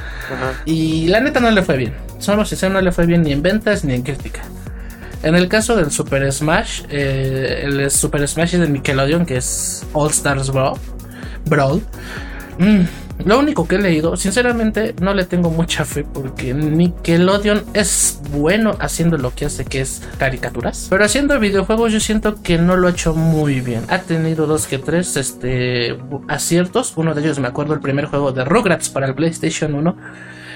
[0.65, 1.95] Y la neta no le fue bien.
[2.19, 4.43] Somos sinceros, no le fue bien ni en ventas ni en crítica.
[5.23, 10.11] En el caso del Super Smash, eh, el Super Smash de Nickelodeon, que es All
[10.11, 10.79] Stars Brawl,
[11.47, 11.81] Brawl
[12.59, 12.83] mm,
[13.25, 18.77] lo único que he leído, sinceramente, no le tengo mucha fe porque Nickelodeon es bueno
[18.81, 20.89] haciendo lo que hace, que es caricaturas.
[20.91, 23.83] Pero haciendo videojuegos yo siento que no lo ha hecho muy bien.
[23.89, 25.97] Ha tenido dos que tres este,
[26.29, 26.93] aciertos.
[26.97, 29.97] Uno de ellos me acuerdo el primer juego de Rugrats para el PlayStation 1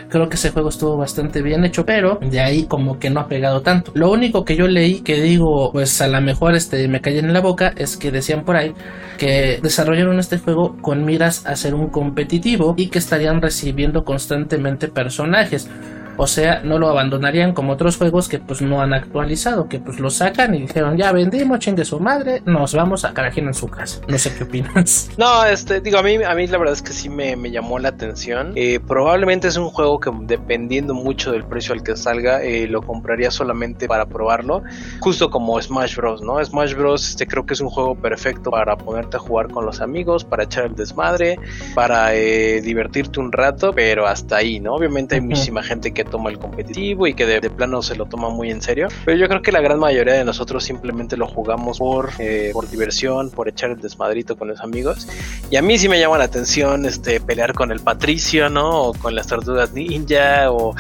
[0.08, 3.28] Creo que ese juego estuvo bastante bien hecho, pero de ahí como que no ha
[3.28, 3.92] pegado tanto.
[3.94, 7.32] Lo único que yo leí que digo, pues a lo mejor este me caí en
[7.32, 8.74] la boca, es que decían por ahí
[9.18, 14.88] que desarrollaron este juego con miras a ser un competitivo y que estarían recibiendo constantemente
[14.88, 15.68] personajes.
[16.20, 20.00] O sea, no lo abandonarían como otros juegos que pues no han actualizado, que pues
[20.00, 23.68] lo sacan y dijeron, ya vendimos, chingue su madre, nos vamos a carajina en su
[23.68, 24.00] casa.
[24.08, 25.10] No sé qué opinas.
[25.18, 27.88] No, este, digo, a mí, a mí la verdad es que sí me, llamó la
[27.88, 28.52] atención.
[28.56, 32.82] Eh, probablemente es un juego que dependiendo mucho del precio al que salga, eh, lo
[32.82, 34.62] compraría solamente para probarlo.
[35.00, 36.44] Justo como Smash Bros, ¿no?
[36.44, 39.80] Smash Bros, este creo que es un juego perfecto para ponerte a jugar con los
[39.80, 41.38] amigos, para echar el desmadre,
[41.74, 44.74] para eh, divertirte un rato, pero hasta ahí, ¿no?
[44.74, 48.28] Obviamente hay muchísima gente que toma el competitivo y que de, plano se lo toma
[48.28, 48.88] muy en serio.
[49.04, 52.68] Pero yo creo que la gran mayoría de nosotros simplemente lo jugamos por, eh, por
[52.68, 55.08] diversión, por echar el desmadrito con los amigos.
[55.50, 58.82] Y a mí sí me llama la atención este pelear con el Patricio, ¿no?
[58.82, 60.74] O con las tortugas ninja o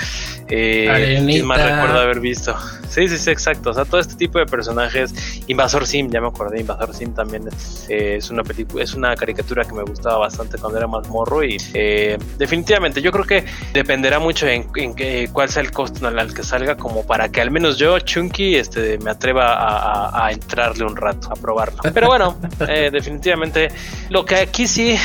[0.50, 2.56] eh, más recuerdo haber visto.
[2.88, 3.70] Sí, sí, sí, exacto.
[3.70, 5.14] O sea, todo este tipo de personajes.
[5.46, 6.60] Invasor Sim, ya me acordé.
[6.60, 10.78] Invasor Sim también es, eh, una película, es una caricatura que me gustaba bastante cuando
[10.78, 11.44] era más morro.
[11.44, 14.94] Y eh, definitivamente, yo creo que dependerá mucho en, en,
[15.26, 18.98] cuál sea el costo al que salga, como para que al menos yo, Chunky, este,
[18.98, 21.80] me atreva a, a entrarle un rato, a probarlo.
[21.92, 22.36] Pero bueno,
[22.68, 23.68] eh, definitivamente,
[24.10, 24.96] lo que aquí sí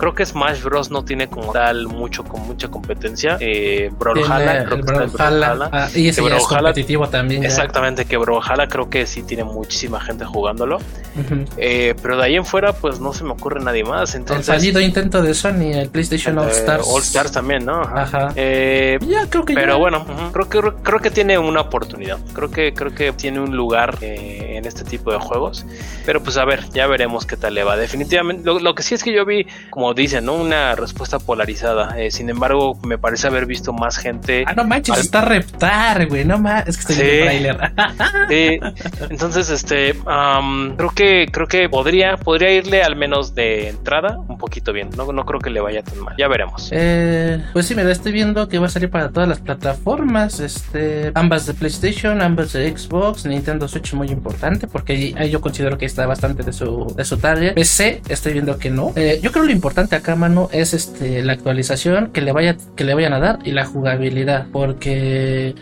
[0.00, 0.90] Creo que Smash Bros.
[0.90, 3.36] no tiene como tal mucho con mucha competencia.
[3.38, 5.68] Eh, Brawlhalla, creo que Brawlhalla.
[5.70, 7.44] Ah, y ese es competitivo también.
[7.44, 10.78] Exactamente, que Brawlhalla creo que sí tiene muchísima gente jugándolo.
[11.58, 14.14] eh, pero de ahí en fuera, pues no se me ocurre nadie más.
[14.14, 16.86] Entonces, el fallido intento de Sony, el PlayStation All Stars.
[16.90, 17.82] All Stars también, ¿no?
[17.82, 18.32] Ajá.
[18.36, 22.18] Eh, ya, creo que Pero bueno, creo que creo que tiene una oportunidad.
[22.32, 25.66] Creo que creo que tiene un lugar eh, en este tipo de juegos.
[26.06, 27.76] Pero pues a ver, ya veremos qué tal le va.
[27.76, 30.34] Definitivamente, lo, lo que sí es que yo vi como dicen, ¿no?
[30.34, 31.98] Una respuesta polarizada.
[31.98, 34.44] Eh, sin embargo, me parece haber visto más gente.
[34.46, 36.24] Ah, no manches, está reptar, güey.
[36.24, 37.72] No manches, es que estoy sí, trailer.
[38.28, 38.60] sí.
[39.10, 39.94] Entonces, este,
[40.76, 44.90] creo que creo que podría podría irle al menos de entrada un poquito bien.
[44.96, 46.14] No, no creo que le vaya tan mal.
[46.18, 46.68] Ya veremos.
[46.72, 50.40] Eh, pues sí, mira, estoy viendo que va a salir para todas las plataformas.
[50.40, 55.78] Este, ambas de PlayStation, ambas de Xbox, Nintendo Switch muy importante porque ahí, yo considero
[55.78, 57.54] que está bastante de su de su tarea.
[57.54, 58.92] PC, estoy viendo que no.
[58.96, 62.84] Eh, yo creo lo importante acá, mano, es este la actualización que le vaya que
[62.84, 65.54] le vayan a dar y la jugabilidad, porque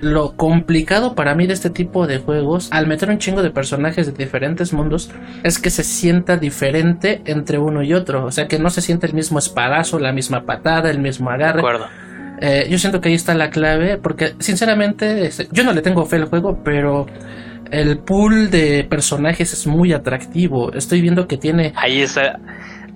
[0.00, 4.06] lo complicado para mí de este tipo de juegos, al meter un chingo de personajes
[4.06, 5.10] de diferentes mundos,
[5.42, 8.24] es que se sienta diferente entre uno y otro.
[8.24, 11.62] O sea, que no se siente el mismo espadazo, la misma patada, el mismo agarre.
[12.40, 16.04] Eh, yo siento que ahí está la clave, porque sinceramente este, yo no le tengo
[16.04, 17.06] fe al juego, pero
[17.70, 20.72] el pool de personajes es muy atractivo.
[20.74, 21.72] Estoy viendo que tiene...
[21.76, 22.38] Ahí está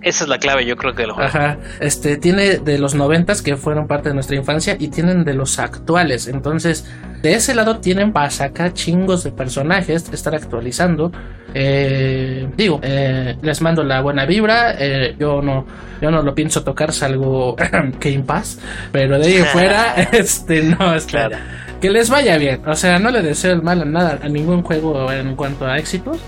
[0.03, 1.21] esa es la clave, yo creo que juego.
[1.21, 1.59] Ajá.
[1.81, 5.59] Este, tiene de los noventas que fueron parte de nuestra infancia y tienen de los
[5.59, 6.27] actuales.
[6.27, 6.91] Entonces,
[7.23, 11.13] de ese lado tienen para sacar chingos de personajes, estar actualizando.
[11.53, 14.75] Eh, digo, eh, les mando la buena vibra.
[14.79, 15.67] Eh, yo no,
[16.01, 17.57] yo no lo pienso tocar, salgo
[18.01, 18.59] Game Pass.
[18.93, 21.37] Pero de ahí fuera, este, no, es claro.
[21.81, 22.61] Que les vaya bien.
[22.67, 25.79] O sea, no le deseo el mal a nada, a ningún juego en cuanto a
[25.79, 26.19] éxitos.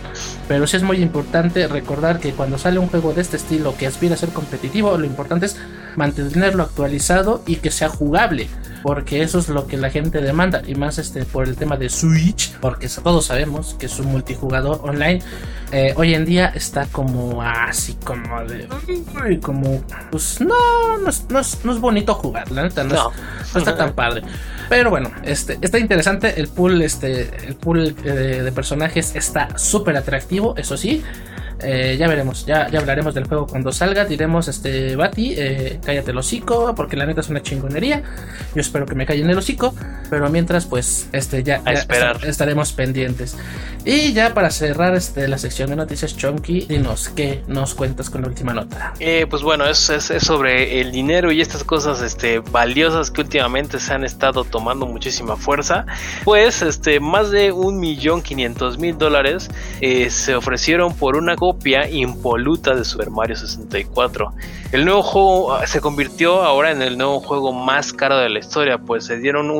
[0.49, 3.87] Pero sí es muy importante recordar que cuando sale un juego de este estilo que
[3.87, 5.57] aspira a ser competitivo, lo importante es
[5.97, 8.49] mantenerlo actualizado y que sea jugable.
[8.83, 11.89] porque eso es lo que la gente demanda y más este por el tema de
[11.89, 15.23] Switch, porque todos sabemos que su multijugador online
[15.71, 18.69] eh, hoy en día está como así como de
[19.41, 23.13] como pues no no es, no es, bonito jugar, la neta no,
[23.55, 24.23] está tan padre.
[24.69, 29.97] Pero bueno, este está interesante el pool este el pool eh, de personajes está súper
[29.97, 31.03] atractivo, eso sí.
[31.65, 34.05] Eh, ya veremos, ya, ya hablaremos del juego cuando salga.
[34.05, 38.03] Diremos, este, Bati, eh, cállate el hocico, porque la neta es una chingonería.
[38.55, 39.75] Yo espero que me callen el hocico,
[40.13, 41.63] pero mientras, pues, este, ya,
[42.23, 43.35] estaremos pendientes.
[43.87, 48.21] Y ya para cerrar este, la sección de noticias Chonky, dinos, ¿qué nos cuentas con
[48.21, 48.93] la última nota?
[49.01, 53.81] Eh, pues bueno, es, es, sobre el dinero y estas cosas este, valiosas que últimamente
[53.81, 55.87] se han estado tomando muchísima fuerza.
[56.25, 59.49] Pues, este, más de un millón quinientos mil dólares
[59.81, 64.35] se ofrecieron por una copia impoluta de Super Mario 64.
[64.73, 68.39] El nuevo juego ah, se convirtió ahora en el nuevo juego más caro de la
[68.39, 69.51] historia, pues se dieron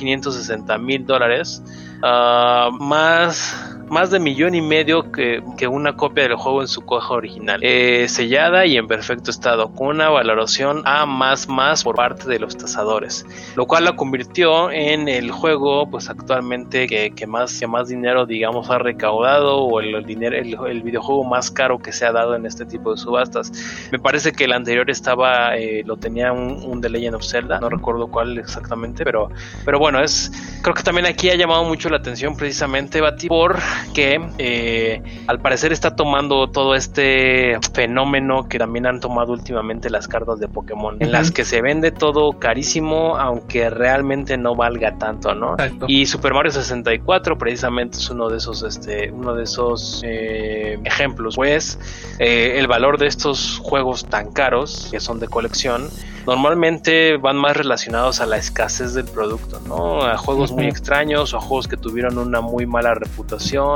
[0.00, 1.62] 1.560.000 dólares,
[2.02, 7.14] uh, más más de millón y medio que, una copia del juego en su caja
[7.14, 12.28] original, eh, sellada y en perfecto estado, con una valoración A más más por parte
[12.28, 17.66] de los tasadores, lo cual la convirtió en el juego, pues actualmente que, más, que
[17.66, 22.12] más dinero, digamos, ha recaudado o el, dinero, el, videojuego más caro que se ha
[22.12, 23.52] dado en este tipo de subastas.
[23.92, 27.60] Me parece que el anterior estaba, eh, lo tenía un, un, The Legend of Zelda,
[27.60, 29.30] no recuerdo cuál exactamente, pero,
[29.64, 30.30] pero bueno, es,
[30.62, 33.58] creo que también aquí ha llamado mucho la atención precisamente, Bati, por
[33.94, 40.08] que eh, al parecer está tomando todo este fenómeno que también han tomado últimamente las
[40.08, 45.34] cartas de Pokémon, en las que se vende todo carísimo, aunque realmente no valga tanto,
[45.34, 45.56] ¿no?
[45.86, 51.36] Y Super Mario 64 precisamente es uno de esos, este, uno de esos eh, ejemplos,
[51.36, 51.78] pues
[52.18, 55.88] eh, el valor de estos juegos tan caros, que son de colección,
[56.26, 60.02] normalmente van más relacionados a la escasez del producto, ¿no?
[60.02, 63.67] A juegos muy extraños o a juegos que tuvieron una muy mala reputación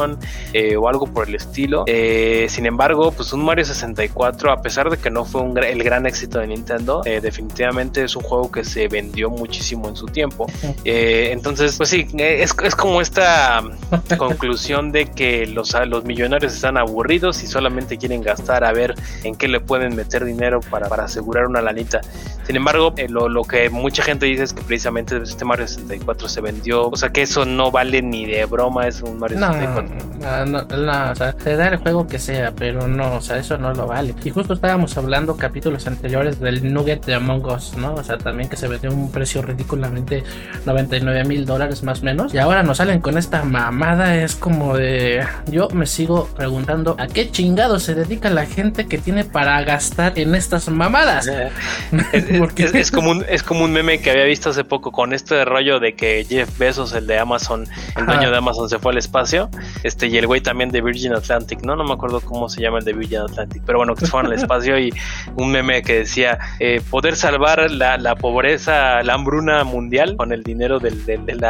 [0.53, 1.85] eh, o algo por el estilo.
[1.87, 6.07] Eh, sin embargo, pues un Mario 64, a pesar de que no fue el gran
[6.07, 10.47] éxito de Nintendo, eh, definitivamente es un juego que se vendió muchísimo en su tiempo.
[10.85, 13.63] entonces, pues sí, es, como esta
[14.19, 19.35] conclusión de que los, los millonarios están aburridos y solamente quieren gastar a ver en
[19.35, 22.01] qué le pueden meter dinero para, para asegurar una lanita.
[22.45, 26.41] Sin embargo, eh, lo, que mucha gente dice es que precisamente este Mario 64 se
[26.41, 29.82] vendió, o sea que eso no vale ni de broma, es un Mario 64.
[30.21, 33.39] No, no, no, o sea, te da el juego que sea, pero no, o sea,
[33.39, 34.15] eso no lo vale.
[34.23, 37.95] Y justo estábamos hablando capítulos anteriores del Nugget de Among Us, ¿no?
[37.95, 40.23] O sea, también que se vendió un precio ridículamente
[40.65, 42.35] 99 mil dólares más o menos.
[42.35, 45.27] Y ahora nos salen con esta mamada, es como de...
[45.47, 50.19] Yo me sigo preguntando a qué chingado se dedica la gente que tiene para gastar
[50.19, 51.29] en estas mamadas.
[52.13, 55.81] es, como un, es como un meme que había visto hace poco con este rollo
[55.81, 57.67] de que Jeff Bezos, el de Amazon,
[57.97, 59.51] el dueño de Amazon, se fue al espacio.
[59.83, 62.79] Este, y el güey también de Virgin Atlantic, no, no me acuerdo cómo se llama
[62.79, 64.93] el de Virgin Atlantic, pero bueno, que se fueron al espacio y
[65.37, 70.79] un meme que decía eh, poder salvar la, pobreza, la hambruna mundial con el dinero
[70.79, 71.41] del, del,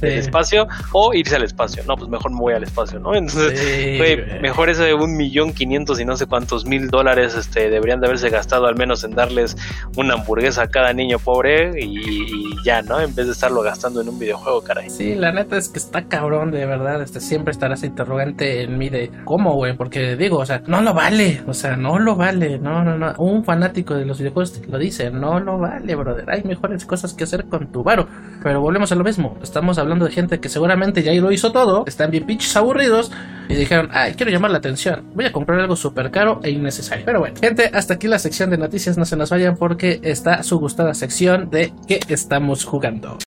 [0.00, 1.82] espacio o irse al espacio.
[1.86, 3.14] No, pues mejor me voy al espacio, ¿no?
[3.14, 8.00] Entonces, mejor ese de un millón quinientos y no sé cuántos mil dólares este, deberían
[8.00, 9.56] de haberse gastado al menos en darles
[9.96, 13.00] una hamburguesa a cada niño pobre y, ya, ¿no?
[13.00, 14.90] En vez de estarlo gastando en un videojuego, caray.
[14.90, 17.02] Sí, la neta es que está cabrón, de verdad.
[17.02, 20.82] Este, siempre estará ese interrogante en mí de cómo, güey, porque digo, o sea, no
[20.82, 23.14] lo vale, o sea, no lo vale, no, no, no.
[23.18, 26.28] Un fanático de los videojuegos lo dice, no lo vale, brother.
[26.28, 28.08] Hay mejores cosas que hacer con tu varo.
[28.42, 29.38] Pero volvemos a lo mismo.
[29.42, 33.12] Estamos hablando de gente que seguramente ya lo hizo todo, están bien pinches aburridos
[33.48, 35.04] y dijeron, ay, quiero llamar la atención.
[35.14, 37.04] Voy a comprar algo súper caro e innecesario.
[37.04, 38.98] Pero bueno, gente, hasta aquí la sección de noticias.
[38.98, 43.18] No se nos vayan porque está su gustada sección de qué estamos jugando.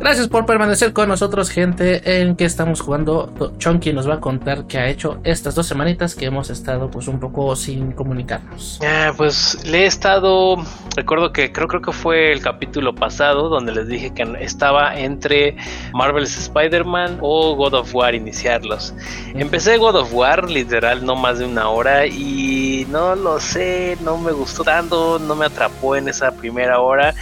[0.00, 3.32] Gracias por permanecer con nosotros, gente, en que estamos jugando.
[3.58, 7.08] Chonky nos va a contar qué ha hecho estas dos semanitas que hemos estado pues
[7.08, 8.80] un poco sin comunicarnos.
[8.82, 10.56] Ah, pues le he estado,
[10.96, 15.56] recuerdo que creo, creo que fue el capítulo pasado donde les dije que estaba entre
[15.92, 18.94] Marvel's Spider-Man o God of War iniciarlos.
[19.34, 24.16] Empecé God of War literal no más de una hora y no lo sé, no
[24.16, 27.14] me gustó tanto, no me atrapó en esa primera hora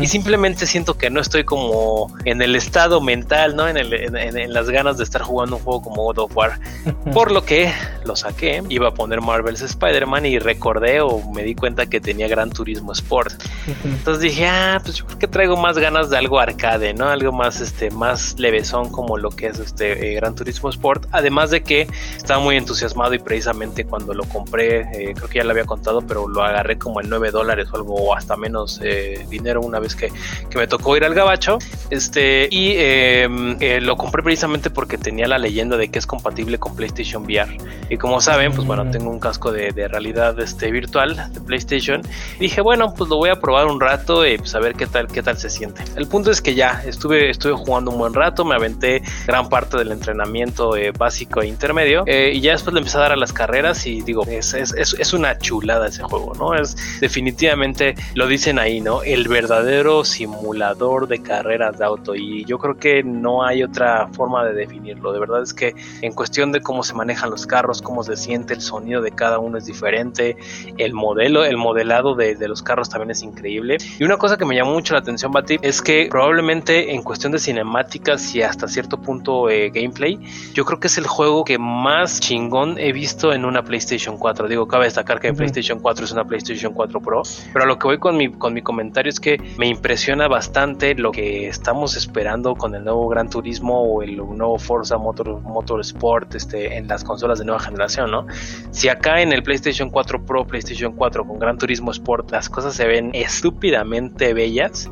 [0.00, 3.68] y simplemente siento que no estoy como en el estado mental, ¿no?
[3.68, 6.60] En, el, en, las ganas de estar jugando un juego como God of War.
[7.12, 7.72] Por lo que
[8.04, 12.28] lo saqué, iba a poner Marvel's Spider-Man y recordé o me di cuenta que tenía
[12.28, 13.42] Gran Turismo Sport.
[13.84, 17.08] Entonces dije, ah, pues yo creo que traigo más ganas de algo arcade, ¿no?
[17.08, 21.06] Algo más, este, más levesón como lo que es este eh, Gran Turismo Sport.
[21.12, 25.44] Además de que estaba muy entusiasmado y precisamente cuando lo compré, eh, creo que ya
[25.44, 28.80] lo había contado, pero lo agarré como en 9 dólares o algo, o hasta menos
[28.82, 30.12] eh, dinero una vez que,
[30.50, 31.58] que, me tocó ir al gabacho.
[32.08, 36.74] Este, y em, lo compré precisamente porque tenía la leyenda de que es compatible con
[36.74, 37.54] PlayStation VR.
[37.90, 38.90] Y como saben, pues bueno, mm.
[38.90, 42.00] tengo un casco de, de realidad este, virtual de PlayStation.
[42.36, 44.86] Y dije, bueno, pues lo voy a probar un rato y pues a ver qué
[44.86, 45.84] tal, qué tal se siente.
[45.96, 49.76] El punto es que ya estuve, estuve jugando un buen rato, me aventé gran parte
[49.76, 53.16] del entrenamiento eh, básico e intermedio eh, y ya después le empecé a dar a
[53.16, 56.54] las carreras y digo, es, es, es, una chulada ese juego, ¿no?
[56.54, 59.02] Es definitivamente, lo dicen ahí, ¿no?
[59.02, 64.44] El verdadero simulador de carreras de auto y yo creo que no hay otra forma
[64.44, 65.12] de definirlo.
[65.12, 68.54] De verdad es que en cuestión de cómo se manejan los carros, cómo se siente
[68.54, 70.36] el sonido de cada uno es diferente,
[70.76, 73.78] el modelo, el modelado de, de los carros también es increíble.
[73.98, 77.32] Y una cosa que me llamó mucho la atención, Bati, es que probablemente en cuestión
[77.32, 80.18] de cinemáticas y hasta cierto punto eh, gameplay,
[80.54, 84.48] yo creo que es el juego que más chingón he visto en una PlayStation 4.
[84.48, 87.22] Digo, cabe destacar que PlayStation 4 es una PlayStation 4 Pro,
[87.52, 90.94] pero a lo que voy con mi, con mi comentario es que me impresiona bastante
[90.94, 96.34] lo que estamos esperando con el nuevo Gran Turismo o el nuevo Forza Motor, Motorsport
[96.34, 98.26] este, en las consolas de nueva generación, ¿no?
[98.70, 102.74] Si acá en el PlayStation 4 Pro, PlayStation 4 con Gran Turismo Sport las cosas
[102.74, 104.90] se ven estúpidamente bellas,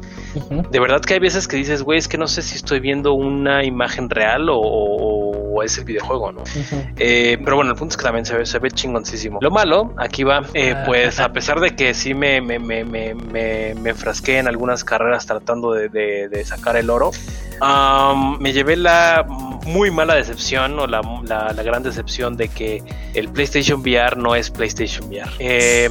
[0.71, 3.15] de verdad que hay veces que dices, güey, es que no sé si estoy viendo
[3.15, 5.26] una imagen real o,
[5.63, 6.43] es el videojuego, ¿no?
[6.97, 9.39] Eh, pero bueno, el punto es que también se ve, se ve chingoncísimo.
[9.41, 10.83] Lo malo, aquí va, eh, ah.
[10.87, 15.27] pues a pesar de que sí me, me, me, me, me enfrasqué en algunas carreras
[15.27, 17.11] tratando de, de, sacar el oro,
[18.41, 19.27] me llevé la
[19.67, 22.83] muy mala decepción o la, la, la, gran decepción de que
[23.15, 25.31] el PlayStation VR no es PlayStation VR.
[25.39, 25.91] Eh,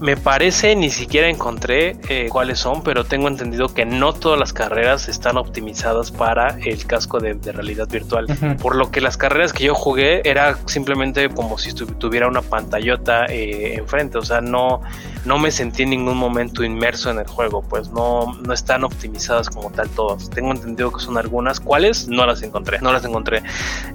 [0.00, 4.52] me parece, ni siquiera encontré eh, cuáles son, pero tengo entendido que no todas las
[4.52, 8.26] carreras están optimizadas para el casco de, realidad virtual.
[8.60, 13.26] Por lo que las carreras que yo jugué era simplemente como si tuviera una pantallota
[13.26, 14.18] eh, enfrente.
[14.18, 14.82] O sea, no,
[15.24, 17.62] no me sentí en ningún momento inmerso en el juego.
[17.62, 20.28] Pues no, no están optimizadas como tal todas.
[20.30, 21.60] Tengo entendido que son algunas.
[21.60, 22.08] ¿Cuáles?
[22.08, 22.59] No las encontré.
[22.80, 23.42] No las encontré.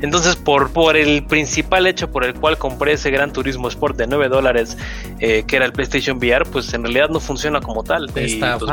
[0.01, 4.07] Entonces, por, por el principal hecho por el cual compré ese Gran Turismo Sport de
[4.07, 4.77] 9 dólares.
[5.19, 8.11] Eh, que era el PlayStation VR, pues en realidad no funciona como tal.
[8.15, 8.71] Está pues,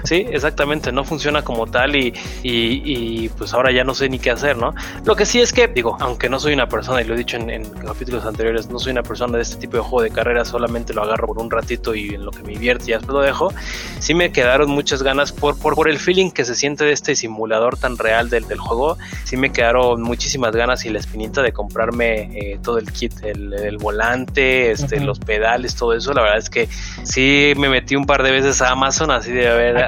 [0.04, 4.30] sí, exactamente, no funciona como tal y, y, pues ahora ya no sé ni qué
[4.30, 4.74] hacer, ¿no?
[5.04, 7.36] Lo que sí es que, digo, aunque no soy una persona, y lo he dicho
[7.36, 10.92] en, capítulos anteriores, no soy una persona de este tipo de juego de carrera, solamente
[10.92, 13.52] lo agarro por un ratito y en lo que me divierte y después lo dejo,
[13.98, 17.16] sí me quedaron muchas ganas por, por, por el feeling que se siente de este
[17.16, 18.85] simulador tan real del, del juego,
[19.24, 23.76] sí me quedaron muchísimas ganas y la espinita de comprarme eh, todo el kit, el,
[23.78, 26.68] volante, este, los pedales, todo eso, la verdad es que
[27.02, 29.86] sí me metí un par de veces a Amazon así de a ver,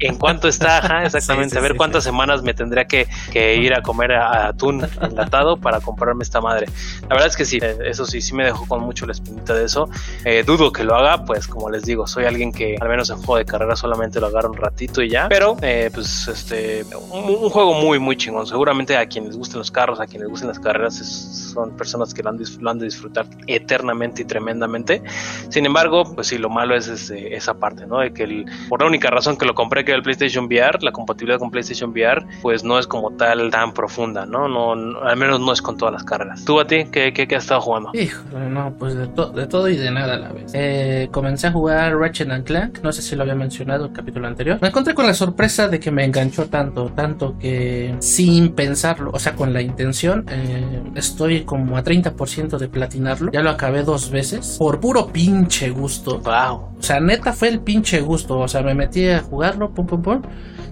[0.00, 4.86] en cuánto está, exactamente, a ver cuántas semanas me tendría que, ir a comer atún
[5.00, 6.66] enlatado para comprarme esta madre.
[7.02, 9.54] La verdad es que sí, eh, eso sí, sí me dejó con mucho la espinita
[9.54, 9.88] de eso.
[10.24, 13.16] Eh, dudo que lo haga, pues como les digo, soy alguien que al menos en
[13.16, 17.50] juego de carrera solamente lo agarro un ratito y ya, pero eh, pues este, un,
[17.50, 18.46] juego muy, muy chingón.
[18.46, 22.30] Seguramente a quienes gusten los carros, a quienes gusten las carreras, son personas que lo
[22.30, 25.02] han, de disfrutar eternamente y tremendamente
[25.48, 27.98] sin embargo, pues sí, lo malo es esa parte, ¿no?
[27.98, 30.92] De que por la única razón que lo compré, que era el PlayStation VR, la
[30.92, 34.48] compatibilidad con PlayStation VR, pues no es como tal tan profunda, ¿no?
[34.48, 36.44] no, al menos no es con todas las carreras.
[36.44, 37.90] ¿Tú a ti qué, qué, has estado jugando?
[37.94, 40.52] Híjole, no, pues de, todo y de nada a la vez.
[40.54, 44.26] Eh, comencé a jugar Ratchet and Clank, no sé si lo había mencionado el capítulo
[44.26, 44.58] anterior.
[44.60, 49.18] Me encontré con la sorpresa de que me enganchó tanto, tanto que sin pensarlo, o
[49.20, 53.30] sea, con la intención, eh, estoy como a 30% de platinarlo.
[53.32, 56.18] Ya lo acabé dos veces por puro pinche gusto.
[56.18, 56.72] Wow.
[56.78, 58.38] O sea, neta fue el pinche gusto.
[58.38, 60.22] O sea, me metí a jugarlo, pum, pum, pum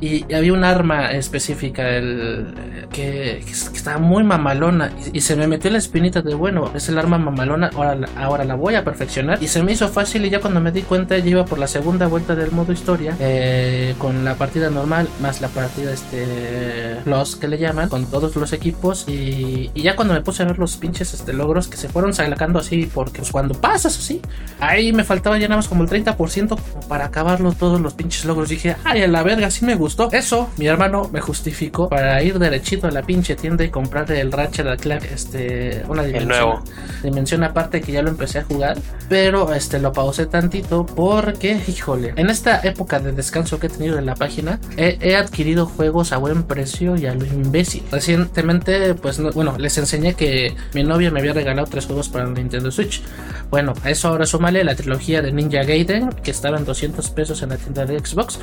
[0.00, 2.54] y había un arma específica el,
[2.90, 7.18] que, estaba muy mamalona y, se me metió la espinita de bueno, es el arma
[7.18, 10.60] mamalona, ahora, ahora la voy a perfeccionar y se me hizo fácil y ya cuando
[10.60, 14.36] me di cuenta ya iba por la segunda vuelta del modo historia eh, con la
[14.36, 19.04] partida normal más la partida este los que le llaman con todos los equipos.
[19.08, 22.58] Y, ya cuando me puse a ver los pinches este, logros que se fueron sacando
[22.58, 24.20] así porque pues, cuando pasas así
[24.60, 26.58] ahí me faltaba ya nada más como el 30%
[26.88, 28.48] para acabarlo todos los pinches logros.
[28.48, 32.38] Dije ay a la verga sí me gusta eso, mi hermano me justificó para ir
[32.38, 36.60] derechito a la pinche tienda y comprar el Ratchet Clank, este, una dimensión,
[37.02, 42.12] dimensión aparte que ya lo empecé a jugar, pero este lo pausé tantito porque, híjole,
[42.16, 46.18] en esta época de descanso que he tenido en la página, he, adquirido juegos a
[46.18, 47.82] buen precio y a lo imbécil.
[47.90, 52.70] Recientemente, pues, bueno, les enseñé que mi novia me había regalado tres juegos para Nintendo
[52.70, 53.02] Switch.
[53.50, 57.42] Bueno, a eso ahora súmale la trilogía de Ninja Gaiden, que estaba en 200 pesos
[57.42, 58.38] en la tienda de Xbox.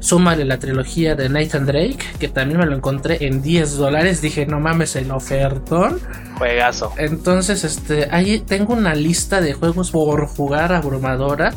[0.00, 4.22] Súmale la trilogía de Nathan Drake, que también me lo encontré en 10 dólares.
[4.22, 5.98] Dije, no mames, el ofertón.
[6.36, 6.92] Juegazo.
[6.96, 11.52] Entonces, este, ahí tengo una lista de juegos por jugar abrumadora.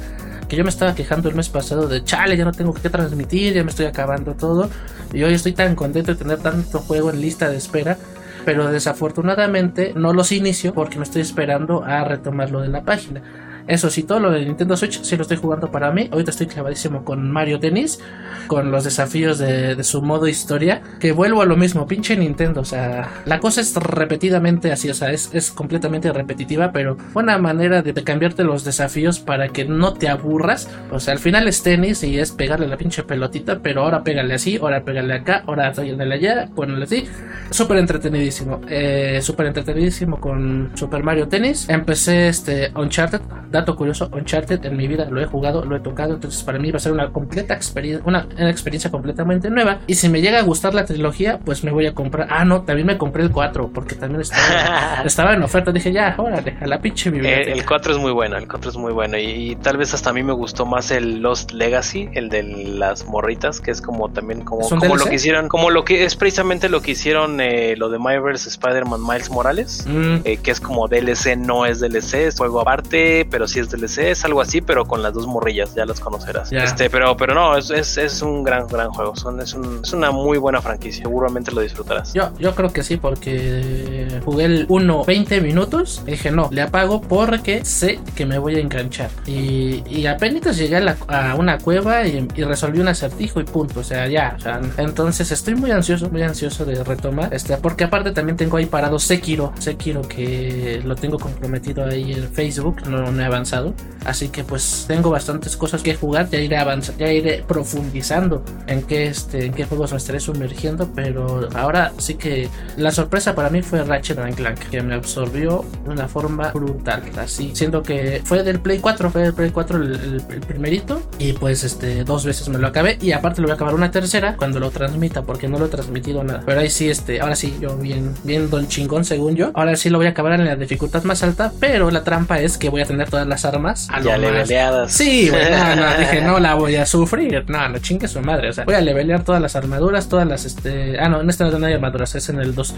[0.51, 3.53] Que yo me estaba quejando el mes pasado de chale, ya no tengo que transmitir,
[3.53, 4.69] ya me estoy acabando todo.
[5.13, 7.97] Y hoy estoy tan contento de tener tanto juego en lista de espera
[8.43, 13.21] pero desafortunadamente no los inicio porque me estoy esperando a retomarlo de la página.
[13.67, 16.09] Eso sí, todo lo de Nintendo Switch sí lo estoy jugando para mí.
[16.11, 17.99] Ahorita estoy clavadísimo con Mario Tennis,
[18.47, 20.81] con los desafíos de, su modo historia.
[20.99, 22.61] Que vuelvo a lo mismo, pinche Nintendo.
[22.61, 27.37] O sea, la cosa es repetidamente así, o sea, es, es completamente repetitiva, pero una
[27.37, 30.69] manera de cambiarte los desafíos para que no te aburras.
[30.91, 34.33] O sea, al final es tenis y es pegarle la pinche pelotita, pero ahora pégale
[34.33, 37.07] así, ahora pégale acá, ahora pégale allá, ponle así.
[37.49, 38.61] Súper entretenidísimo.
[38.69, 41.67] Eh, Súper entretenidísimo con Super Mario Tennis.
[41.69, 43.21] Empecé este Uncharted
[43.51, 46.71] dato curioso, Uncharted en mi vida lo he jugado, lo he tocado, entonces para mí
[46.71, 49.79] va a ser una completa experiencia, una, experiencia completamente nueva.
[49.87, 52.27] Y si me llega a gustar la trilogía, pues me voy a comprar.
[52.29, 55.71] Ah, no, también me compré el 4, porque también estaba, estaba en oferta.
[55.71, 57.51] Dije, ya, órale, a la pinche biblioteca.
[57.51, 59.17] El, 4 es muy bueno, el 4 es muy bueno.
[59.17, 63.05] Y, tal vez hasta a mí me gustó más el Lost Legacy, el de las
[63.05, 66.69] morritas, que es como también como, como lo que hicieron, como lo que es precisamente
[66.69, 70.15] lo que hicieron eh, lo de Myverse Spider-Man Miles Morales, mm.
[70.23, 73.71] eh, que es como DLC, no es DLC, es juego aparte, pero pero si es
[73.71, 76.51] DLC, es algo así, pero con las dos morrillas, ya las conocerás.
[76.51, 79.15] Este, pero, pero no, es, es, es, un gran, gran juego.
[79.15, 81.01] Son, es, un, es, una muy buena franquicia.
[81.05, 82.13] Seguramente lo disfrutarás.
[82.13, 86.03] Yo, yo creo que sí, porque jugué el 1 20 minutos.
[86.05, 89.09] dije, no, le apago porque sé que me voy a enganchar.
[89.25, 90.77] Y, y apenas llegué
[91.07, 93.79] a, una cueva y, resolví un acertijo y punto.
[93.79, 94.37] O sea, ya.
[94.77, 97.33] entonces estoy muy ansioso, muy ansioso de retomar.
[97.33, 99.51] Este, porque aparte también tengo ahí parado Sekiro.
[99.57, 102.83] Sekiro que lo tengo comprometido ahí en Facebook.
[102.87, 103.73] No, no avanzado.
[104.05, 106.29] Así que pues tengo bastantes cosas que jugar.
[106.29, 110.89] Ya iré avanzando, ya iré profundizando en qué, este, en qué juegos me estaré sumergiendo.
[110.95, 115.89] Pero ahora sí que la sorpresa para mí fue Ratchet Clank, que me absorbió de
[115.89, 117.03] una forma brutal.
[117.17, 121.01] Así, siendo que fue del Play 4, fue del Play 4 el, primerito.
[121.19, 122.97] Y pues este, dos veces me lo acabé.
[123.01, 125.69] Y aparte lo voy a acabar una tercera cuando lo transmita, porque no lo he
[125.69, 126.43] transmitido nada.
[126.45, 129.51] Pero ahí sí, este, ahora sí, yo bien, bien don chingón según yo.
[129.53, 131.51] Ahora sí lo voy a acabar en la dificultad más alta.
[131.59, 133.87] Pero la trampa es que voy a tener todas las armas.
[133.91, 134.91] A ya leveleadas.
[134.91, 137.45] Sí, no, dije, no la voy a sufrir.
[137.47, 138.49] No, no chingue su madre.
[138.49, 140.99] O sea, voy a levelear todas las armaduras, todas las, este.
[140.99, 142.75] Ah, no, en este no hay armaduras, es en el 2.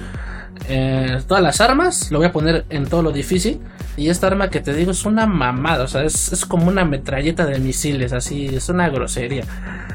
[0.70, 3.60] Eh, todas las armas, lo voy a poner en todo lo difícil.
[3.96, 6.84] Y esta arma que te digo es una mamada, o sea, es, es como una
[6.84, 9.44] metralleta de misiles, así, es una grosería.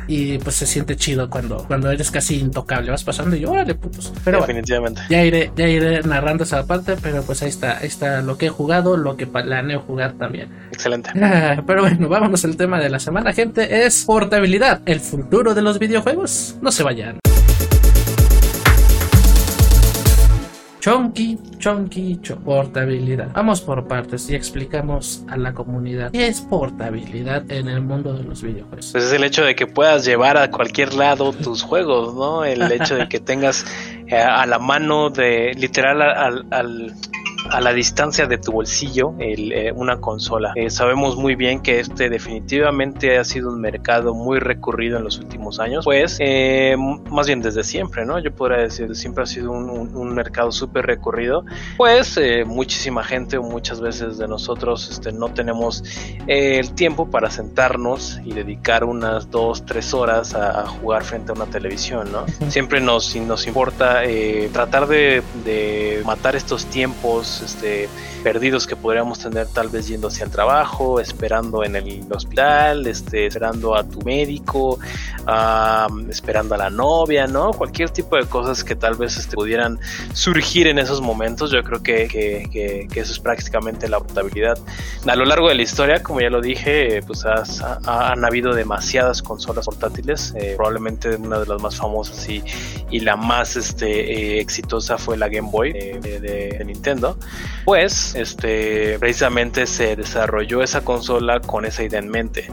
[0.07, 2.91] Y pues se siente chido cuando, cuando eres casi intocable.
[2.91, 4.13] Vas pasando y yo, órale, putos.
[4.25, 5.03] Pero Definitivamente.
[5.11, 8.47] ya iré, ya iré narrando esa parte, pero pues ahí está, ahí está lo que
[8.47, 10.38] he jugado, lo que planeo jugar también.
[10.71, 11.11] Excelente.
[11.67, 13.87] pero bueno, vámonos al tema de la semana, gente.
[13.87, 16.57] Es portabilidad, el futuro de los videojuegos.
[16.61, 17.19] No se vayan.
[20.81, 23.31] Chonky, chonky, portabilidad.
[23.35, 28.23] Vamos por partes y explicamos a la comunidad qué es portabilidad en el mundo de
[28.23, 28.93] los videojuegos.
[28.93, 32.45] Pues es el hecho de que puedas llevar a cualquier lado tus juegos, ¿no?
[32.45, 33.67] El hecho de que tengas
[34.07, 36.95] eh, a la mano de literal al
[37.51, 40.53] a la distancia de tu bolsillo eh, una consola.
[40.55, 45.19] Eh, sabemos muy bien que este definitivamente ha sido un mercado muy recurrido en los
[45.19, 46.77] últimos años, pues eh,
[47.11, 48.19] más bien desde siempre, ¿no?
[48.19, 51.45] Yo podría decir, siempre ha sido un, mercado súper recurrido,
[51.77, 55.85] pues muchísima gente o muchas veces de nosotros este, no tenemos
[56.27, 61.47] el tiempo para sentarnos y dedicar unas dos, tres horas a, jugar frente a una
[61.47, 62.25] televisión, ¿no?
[62.49, 64.03] Siempre nos, nos importa
[64.53, 67.89] tratar de, de matar estos tiempos este,
[68.23, 73.27] perdidos que podríamos tener tal vez yendo hacia el trabajo, esperando en el hospital, este,
[73.27, 74.79] esperando a tu médico,
[76.09, 77.53] esperando a la novia, ¿no?
[77.53, 79.79] Cualquier tipo de cosas que tal vez este, pudieran
[80.13, 84.59] surgir en esos momentos, yo creo que, eso es prácticamente la portabilidad.
[85.07, 89.67] A lo largo de la historia, como ya lo dije, pues han habido demasiadas consolas
[89.67, 92.43] portátiles, eh, probablemente una de las más famosas y,
[92.91, 97.18] y la más este, eh, exitosa fue la Game Boy de, de Nintendo
[97.65, 102.51] Pues, este, precisamente se desarrolló esa consola con esa idea en mente.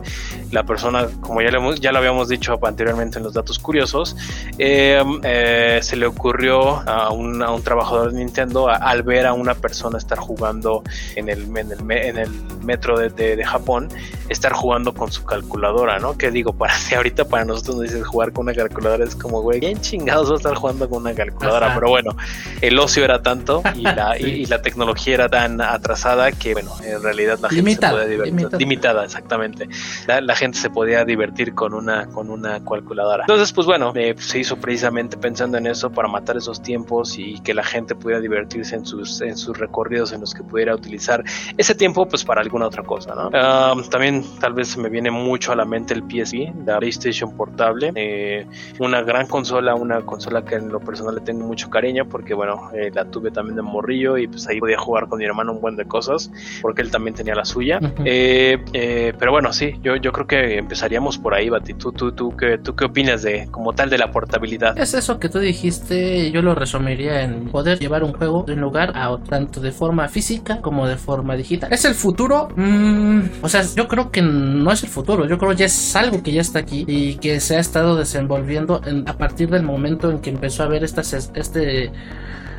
[0.52, 1.50] La persona, como ya,
[1.80, 4.16] ya lo habíamos dicho anteriormente en los datos curiosos,
[4.58, 9.98] em, eh, se le ocurrió a un, trabajador de Nintendo al ver a una persona
[9.98, 10.84] estar jugando
[11.16, 13.90] en el, metro de, Japón,
[14.30, 16.18] estar jugando con su calculadora, ¿no?
[16.18, 19.42] Que digo, para si ahorita para nosotros nos dices jugar con una calculadora es como,
[19.42, 21.76] güey, bien chingados va a estar jugando con una calculadora, Ajá.
[21.76, 22.16] pero bueno,
[22.62, 24.24] el ocio era tanto y la, sí.
[24.26, 27.92] y, y, la tecnología era tan atrasada que, bueno, en realidad la limitada, gente se
[27.92, 28.34] podía divertir.
[28.34, 29.70] Limitada, limitada exactamente.
[30.08, 33.24] La, la, gente se podía divertir con una, con una calculadora.
[33.24, 37.40] Entonces, pues bueno, eh, se hizo precisamente pensando en eso para matar esos tiempos y
[37.42, 41.24] que la gente pudiera divertirse en sus, en sus recorridos en los que pudiera utilizar
[41.58, 43.28] ese tiempo pues para alguna otra cosa, ¿no?
[43.28, 47.92] Uh, también tal vez me viene mucho a la mente el PSP, la PlayStation portable,
[47.96, 48.46] eh,
[48.80, 52.70] una gran consola, una consola que en lo personal le tengo mucho cariño porque bueno,
[52.74, 55.62] eh, la tuve también de morrillo y pues ahí podía jugar con mi hermano un
[55.62, 57.80] buen de cosas porque él también tenía la suya.
[57.82, 59.14] Uh -huh.
[59.18, 61.74] pero bueno, sí, yo, yo creo que empezaríamos por ahí, Bati.
[61.74, 64.78] ¿Tú, tú, tú, qué, ¿Tú qué opinas de como tal de la portabilidad?
[64.78, 68.62] Es eso que tú dijiste, yo lo resumiría en poder llevar un juego de un
[68.62, 71.72] lugar a otro, tanto de forma física como de forma digital.
[71.72, 72.50] ¿Es el futuro?
[72.56, 75.96] Mm, o sea, yo creo que no es el futuro, yo creo que ya es
[75.96, 79.64] algo que ya está aquí y que se ha estado desenvolviendo en, a partir del
[79.64, 81.92] momento en que empezó a haber estas, este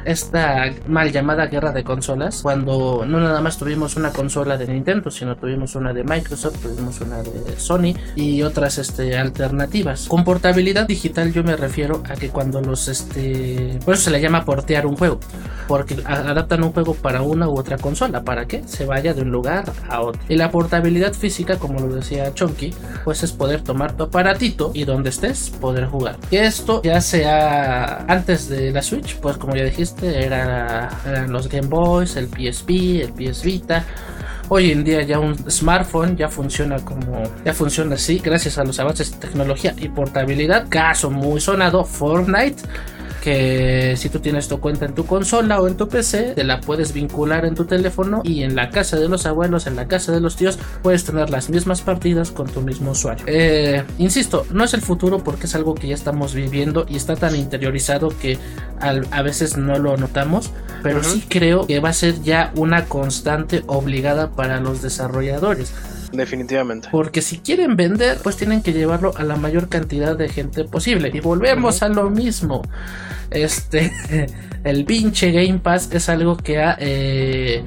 [0.07, 5.11] esta mal llamada guerra de consolas, cuando no nada más tuvimos una consola de Nintendo,
[5.11, 10.07] sino tuvimos una de Microsoft, tuvimos una de Sony y otras este, alternativas.
[10.09, 14.21] Con portabilidad digital yo me refiero a que cuando los, este, por eso se le
[14.21, 15.19] llama portear un juego,
[15.67, 19.31] porque adaptan un juego para una u otra consola, para que se vaya de un
[19.31, 20.21] lugar a otro.
[20.29, 22.73] Y la portabilidad física, como lo decía Chonky,
[23.05, 26.17] pues es poder tomar tu aparatito y donde estés poder jugar.
[26.31, 31.69] Esto ya sea antes de la Switch, pues como ya dijiste, era, eran los Game
[31.69, 32.71] Boys, el PSP,
[33.03, 33.85] el PS Vita.
[34.49, 38.79] Hoy en día ya un smartphone ya funciona como ya funciona así gracias a los
[38.79, 40.67] avances de tecnología y portabilidad.
[40.69, 42.63] Caso muy sonado Fortnite
[43.27, 46.61] que si tú tienes tu cuenta en tu consola o en tu PC, te la
[46.61, 50.13] puedes vincular en tu teléfono y en la casa de los abuelos, en la casa
[50.13, 53.25] de los tíos, puedes tener las mismas partidas con tu mismo usuario.
[53.27, 57.17] Eh, insisto, no es el futuro porque es algo que ya estamos viviendo y está
[57.17, 58.39] tan interiorizado que
[58.79, 60.53] al, a veces no lo notamos,
[60.85, 61.15] pero uh -huh.
[61.15, 65.73] sí creo que va a ser ya una constante obligada para los desarrolladores.
[66.17, 66.89] Definitivamente.
[66.91, 71.11] Porque si quieren vender, pues tienen que llevarlo a la mayor cantidad de gente posible.
[71.13, 71.87] Y volvemos uh -huh.
[71.87, 72.63] a lo mismo.
[73.31, 73.93] Este,
[74.65, 77.65] el pinche Game Pass es algo que ha eh,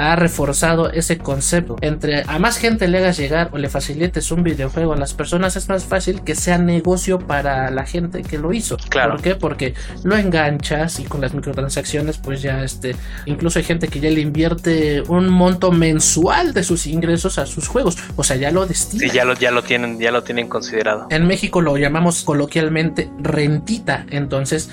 [0.00, 1.76] ha reforzado ese concepto.
[1.80, 5.56] Entre a más gente le hagas llegar o le facilites un videojuego a las personas,
[5.56, 8.76] es más fácil que sea negocio para la gente que lo hizo.
[8.88, 9.12] Claro.
[9.12, 9.34] ¿Por qué?
[9.34, 9.74] Porque
[10.04, 12.96] lo enganchas y con las microtransacciones, pues ya este,
[13.26, 17.68] incluso hay gente que ya le invierte un monto mensual de sus ingresos a sus
[17.68, 17.96] juegos.
[18.16, 19.06] O sea, ya lo destina.
[19.06, 21.06] Sí, ya lo, ya lo tienen, ya lo tienen considerado.
[21.10, 24.06] En México lo llamamos coloquialmente rentita.
[24.10, 24.70] Entonces,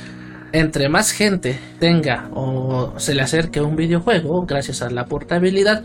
[0.52, 5.84] entre más gente tenga o se le acerque un videojuego gracias a la portabilidad,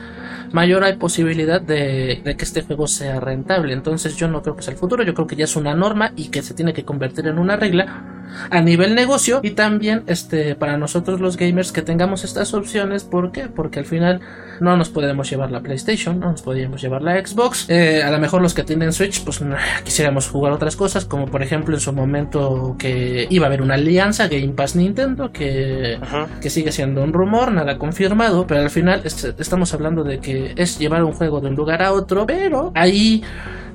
[0.52, 3.72] mayor hay posibilidad de, que este juego sea rentable.
[3.72, 6.12] Entonces yo no creo que sea el futuro, yo creo que ya es una norma
[6.16, 10.54] y que se tiene que convertir en una regla a nivel negocio y también este
[10.54, 13.04] para nosotros los gamers que tengamos estas opciones.
[13.04, 13.48] ¿Por qué?
[13.48, 14.20] Porque al final
[14.60, 17.68] no nos podemos llevar la PlayStation, no nos podríamos llevar la Xbox.
[17.68, 19.40] Eh, a lo mejor los que tienen Switch, pues
[19.84, 23.74] quisiéramos jugar otras cosas, como por ejemplo en su momento que iba a haber una
[23.74, 25.98] alianza Game Pass Nintendo, que,
[26.40, 30.52] que sigue siendo un rumor, nada confirmado, pero al final est estamos hablando de que
[30.56, 33.22] es llevar un juego de un lugar a otro, pero ahí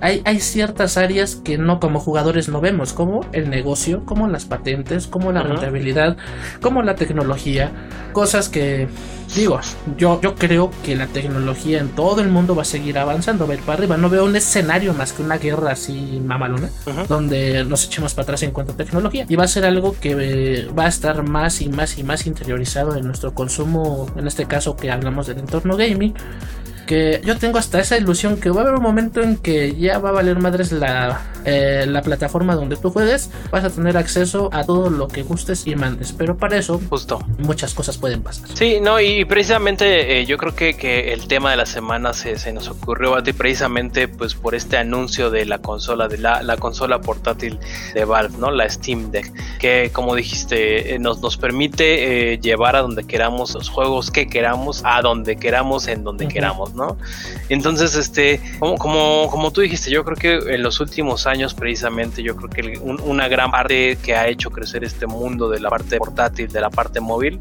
[0.01, 4.45] hay, hay, ciertas áreas que no como jugadores no vemos, como el negocio, como las
[4.45, 5.47] patentes, como la uh -huh.
[5.49, 6.17] rentabilidad,
[6.61, 7.71] como la tecnología,
[8.13, 8.87] cosas que
[9.35, 9.59] digo,
[9.97, 13.53] yo, yo creo que la tecnología en todo el mundo va a seguir avanzando, va
[13.53, 13.97] a ir para arriba.
[13.97, 17.07] No veo un escenario más que una guerra así mamalona, uh -huh.
[17.07, 19.25] donde nos echemos para atrás en cuanto a tecnología.
[19.27, 22.25] Y va a ser algo que eh, va a estar más y más y más
[22.25, 26.13] interiorizado en nuestro consumo, en este caso que hablamos del entorno gaming
[26.87, 29.99] que yo tengo hasta esa ilusión que va a haber un momento en que ya
[29.99, 34.49] va a valer madres la, eh, la plataforma donde tú juegues, vas a tener acceso
[34.51, 38.49] a todo lo que gustes y mandes, pero para eso justo muchas cosas pueden pasar.
[38.53, 42.37] Sí, no, y precisamente eh, yo creo que, que, el tema de la semana se,
[42.39, 46.41] se, nos ocurrió a ti precisamente pues por este anuncio de la consola, de la,
[46.41, 47.59] la consola portátil
[47.93, 48.49] de Valve, ¿no?
[48.51, 53.69] La Steam Deck, que como dijiste, eh, nos, nos permite llevar a donde queramos los
[53.69, 56.33] juegos que queramos, a donde queramos, en donde uh -huh.
[56.33, 56.97] queramos, ¿no?
[57.49, 62.23] Entonces, este, como, como, como tú dijiste, yo creo que en los últimos años precisamente,
[62.23, 65.97] yo creo que una gran parte que ha hecho crecer este mundo de la parte
[65.97, 67.39] portátil, de la parte móvil,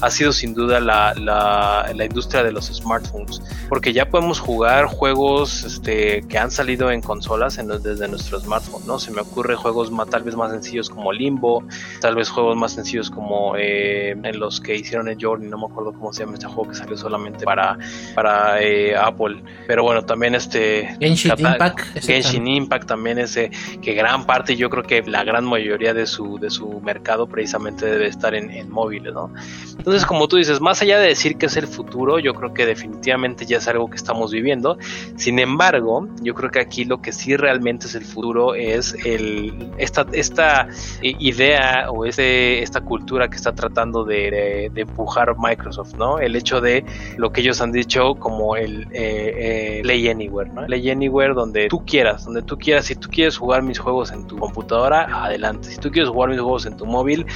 [0.00, 4.86] ha sido sin duda la, la, la industria de los smartphones, porque ya podemos jugar
[4.86, 8.98] juegos este, que han salido en consolas en, desde nuestro smartphone, ¿no?
[8.98, 11.64] Se me ocurre juegos más, tal vez más sencillos como Limbo,
[12.00, 15.66] tal vez juegos más sencillos como eh, en los que hicieron en Journey, no me
[15.66, 17.78] acuerdo cómo se llama este juego que salió solamente para,
[18.14, 20.96] para eh, Apple, pero bueno, también este...
[21.00, 21.80] Genshin Impact.
[22.00, 23.50] Genshin Impact también ese,
[23.82, 27.86] que gran parte, yo creo que la gran mayoría de su, de su mercado precisamente
[27.86, 29.32] debe estar en, en móviles, ¿no?
[29.76, 32.66] Entonces, como tú dices, más allá de decir que es el futuro, yo creo que
[32.66, 34.78] definitivamente ya es algo que estamos viviendo.
[35.16, 39.70] Sin embargo, yo creo que aquí lo que sí realmente es el futuro es el,
[39.78, 40.68] esta, esta
[41.02, 46.18] idea o ese, esta cultura que está tratando de, empujar Microsoft, ¿no?
[46.18, 46.84] El hecho de
[47.16, 50.66] lo que ellos han dicho como el eh, eh, Play Anywhere, ¿no?
[50.66, 52.86] Play Anywhere donde tú quieras, donde tú quieras.
[52.86, 55.70] Si tú quieres jugar mis juegos en tu computadora, adelante.
[55.70, 57.26] Si tú quieres jugar mis juegos en tu móvil,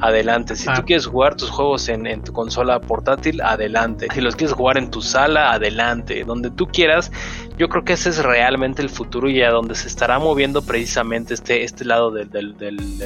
[0.00, 0.56] adelante.
[0.56, 0.84] Si tú ah.
[0.84, 4.08] quieres jugar tus juegos en, en tu consola portátil, adelante.
[4.12, 6.24] Si los quieres jugar en tu sala, adelante.
[6.24, 7.10] Donde tú quieras,
[7.60, 11.34] yo creo que ese es realmente el futuro y a donde se estará moviendo precisamente
[11.34, 12.26] este, este lado de,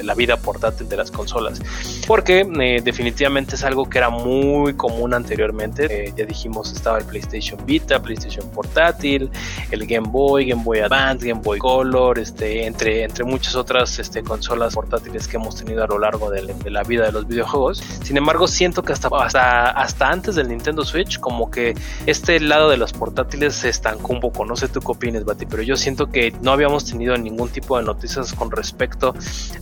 [0.01, 1.61] la vida portátil de las consolas.
[2.07, 5.87] Porque eh, definitivamente es algo que era muy común anteriormente.
[5.89, 9.29] Eh, ya dijimos, estaba el PlayStation Vita, PlayStation Portátil,
[9.69, 14.23] el Game Boy, Game Boy Advance, Game Boy Color, este, entre, entre muchas otras este,
[14.23, 17.83] consolas portátiles que hemos tenido a lo largo de, la vida de los videojuegos.
[18.03, 22.69] Sin embargo, siento que hasta, hasta, hasta antes del Nintendo Switch, como que este lado
[22.69, 25.75] de los portátiles se estancó un poco no sé tú qué opinas, Bati, pero yo
[25.75, 29.13] siento que no habíamos tenido ningún tipo de noticias con respecto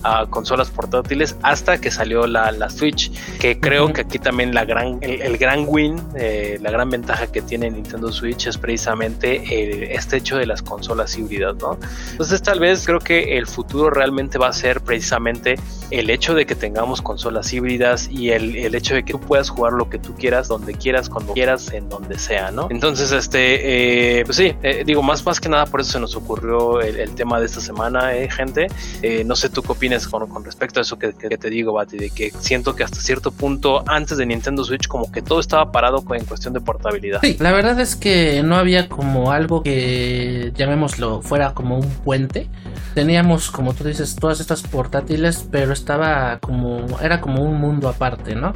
[0.04, 4.66] a consolas portátiles hasta que salió la, la Switch, que creo que aquí también la
[4.66, 10.18] gran, el, gran win, eh, la gran ventaja que tiene Nintendo Switch es precisamente este
[10.18, 11.78] hecho de las consolas híbridas, ¿no?
[12.12, 15.58] Entonces tal vez creo que el futuro realmente va a ser precisamente
[15.94, 19.50] el hecho de que tengamos consolas híbridas y el, el hecho de que tú puedas
[19.50, 22.68] jugar lo que tú quieras, donde quieras, cuando quieras, en donde sea, ¿no?
[22.72, 26.16] Entonces, este, eh, pues sí, eh, digo, más, más que nada por eso se nos
[26.16, 28.68] ocurrió el, tema de esta semana, eh, gente.
[29.02, 31.98] Eh, no sé tú qué opinas con, con respecto a eso que, te digo, Bati,
[31.98, 35.72] de que siento que hasta cierto punto, antes de Nintendo Switch, como que todo estaba
[35.72, 37.20] parado en cuestión de portabilidad.
[37.22, 42.50] Sí, la verdad es que no había como algo que, llamémoslo, fuera como un puente.
[42.96, 48.36] Teníamos, como tú dices, todas estas portátiles, pero estaba como, era como un mundo aparte,
[48.36, 48.54] ¿no?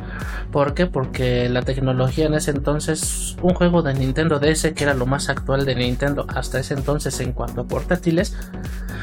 [0.49, 0.86] ¿Por qué?
[0.86, 5.28] Porque la tecnología en ese entonces, un juego de Nintendo DS, que era lo más
[5.28, 8.34] actual de Nintendo, hasta ese entonces en cuanto a portátiles,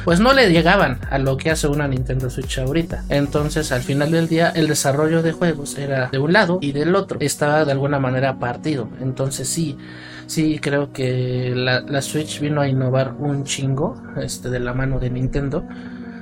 [0.06, 3.04] pues no le llegaban a lo que hace una Nintendo Switch ahorita.
[3.10, 6.96] Entonces al final del día el desarrollo de juegos era de un lado y del
[6.96, 7.18] otro.
[7.20, 8.88] Estaba de alguna manera partido.
[9.02, 9.76] Entonces sí,
[10.26, 15.10] sí creo que la, Switch vino a innovar un chingo este, de la mano de
[15.10, 15.64] Nintendo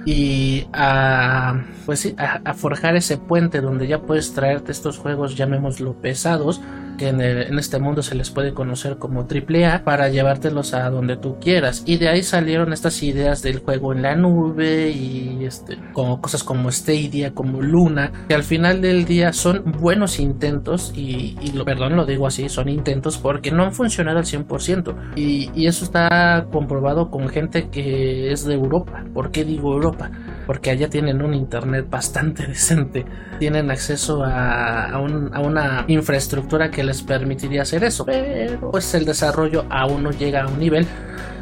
[0.05, 5.94] y a pues sí, a, forjar ese puente donde ya puedes traerte estos juegos llamémoslo
[5.94, 6.61] pesados
[7.03, 11.36] que en, este mundo se les puede conocer como AAA para llevártelos a donde tú
[11.40, 11.82] quieras.
[11.84, 16.44] Y de ahí salieron estas ideas del juego en la nube y este como cosas
[16.44, 21.96] como Stadia como Luna que al final del día son buenos intentos y, lo, perdón
[21.96, 26.46] lo digo así son intentos porque no han funcionado al 100% y, y eso está
[26.53, 29.05] comprobado con gente que es de Europa.
[29.12, 30.11] ¿por qué digo Europa?
[30.53, 33.07] Porque allá tienen un internet bastante decente,
[33.38, 40.03] tienen acceso a, una infraestructura que les permitiría hacer eso, pero pues el desarrollo aún
[40.03, 40.86] no llega a un nivel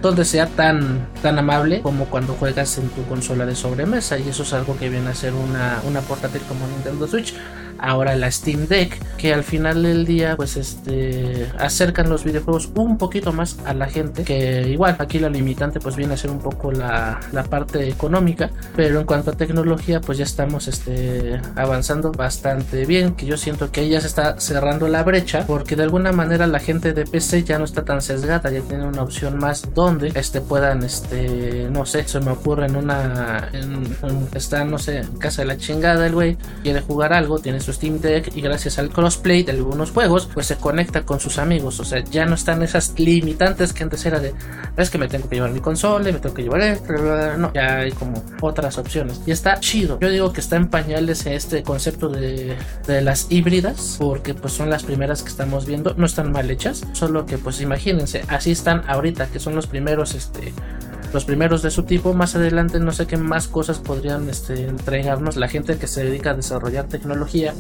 [0.00, 4.44] donde sea tan, tan amable como cuando juegas en tu consola de sobremesa y eso
[4.44, 7.34] es algo que viene a ser una, una portátil como Nintendo Switch
[7.80, 12.98] ahora la Steam Deck, que al final del día pues este acercan los videojuegos un
[12.98, 16.40] poquito más a la gente, que igual aquí la limitante pues viene a ser un
[16.40, 22.12] poco la, la parte económica, pero en cuanto a tecnología pues ya estamos este avanzando
[22.12, 26.12] bastante bien, que yo siento que ya se está cerrando la brecha, porque de alguna
[26.12, 29.74] manera la gente de PC ya no está tan sesgada, ya tiene una opción más
[29.74, 33.96] donde este puedan este no sé, se me ocurre en una en,
[34.34, 37.69] está no sé, en casa de la chingada el güey, quiere jugar algo, tiene su
[37.72, 41.80] Steam Deck y gracias al crossplay de algunos juegos, pues se conecta con sus amigos.
[41.80, 44.34] O sea, ya no están esas limitantes que antes era de,
[44.76, 46.92] es que me tengo que llevar mi consola, me tengo que llevar esto,
[47.38, 49.20] no, ya hay como otras opciones.
[49.26, 49.98] Y está chido.
[50.00, 52.56] Yo digo que está en pañales este concepto de,
[52.86, 56.84] de las híbridas, porque pues son las primeras que estamos viendo, no están mal hechas,
[56.92, 60.52] solo que pues imagínense, así están ahorita, que son los primeros, este,
[61.12, 62.14] los primeros de su tipo.
[62.14, 66.30] Más adelante no sé qué más cosas podrían este, entregarnos la gente que se dedica
[66.30, 67.54] a desarrollar tecnología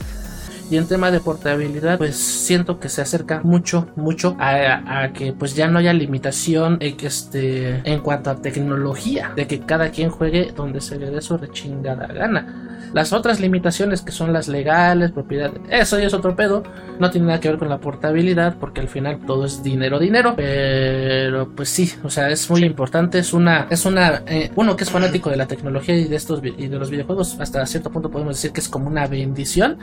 [0.70, 5.56] Y en tema de portabilidad, pues siento que se acerca mucho, mucho a, que pues
[5.56, 10.80] ya no haya limitación este, en cuanto a tecnología, de que cada quien juegue donde
[10.80, 12.68] se le dé su rechingada gana.
[12.92, 16.62] Las otras limitaciones que son las legales, propiedad, eso ya es otro pedo,
[16.98, 20.34] no tiene nada que ver con la portabilidad porque al final todo es dinero, dinero,
[20.36, 24.84] pero pues sí, o sea, es muy importante, es una, es una, eh, uno que
[24.84, 28.10] es fanático de la tecnología y de estos y de los videojuegos, hasta cierto punto
[28.10, 29.78] podemos decir que es como una bendición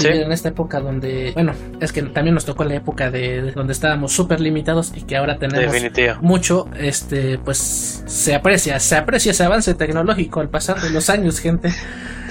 [0.00, 4.12] en esta época donde, bueno, es que también nos tocó la época de, donde estábamos
[4.12, 5.74] súper limitados y que ahora tenemos
[6.20, 11.38] mucho, este, pues se aprecia, se aprecia ese avance tecnológico al pasar de los años,
[11.38, 11.72] gente.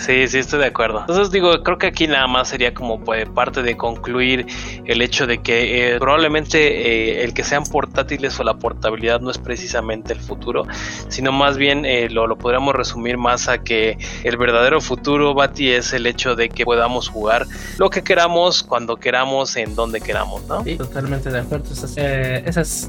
[0.02, 1.02] Sí, sí, estoy de acuerdo.
[1.02, 4.48] Entonces digo, creo que aquí nada más sería como pues, parte de concluir
[4.86, 9.30] el hecho de que eh, probablemente eh, el que sean portátiles o la portabilidad no
[9.30, 10.66] es precisamente el futuro,
[11.08, 15.72] sino más bien eh, lo, lo podríamos resumir más a que el verdadero futuro, Bati,
[15.72, 17.46] es el hecho de que podamos jugar
[17.78, 20.64] lo que queramos, cuando queramos, en donde queramos, ¿no?
[20.64, 21.66] Sí, totalmente de acuerdo.
[21.72, 22.88] Esa es,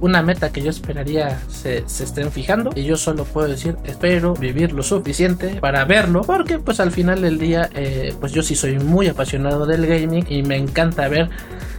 [0.00, 4.34] una meta que yo esperaría se, se estén fijando y yo solo puedo decir, espero
[4.34, 8.54] vivir lo suficiente para verlo porque pues al final del día eh, pues yo sí
[8.54, 11.30] soy muy apasionado del gaming y me encanta ver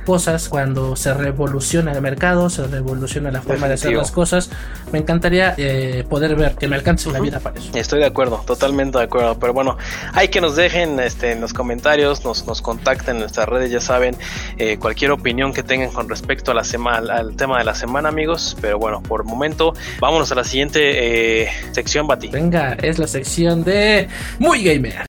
[0.06, 4.50] cosas cuando se revoluciona el mercado, se revoluciona la forma de hacer las cosas.
[4.92, 7.72] Me encantaría eh, poder ver que me alcance la vida para eso.
[7.76, 9.38] Estoy de acuerdo, totalmente de acuerdo.
[9.40, 9.78] Pero bueno,
[10.14, 13.80] hay que nos dejen este, en los comentarios, nos, nos contacten en nuestras redes, ya
[13.80, 14.16] saben,
[14.58, 18.10] eh, cualquier opinión que tengan con respecto a la semana, al tema de la semana,
[18.10, 18.58] amigos.
[18.62, 22.28] Pero bueno, por el momento, vámonos a la siguiente sección, Bati.
[22.28, 24.08] Venga, es la sección de
[24.40, 25.06] Muy Gamer.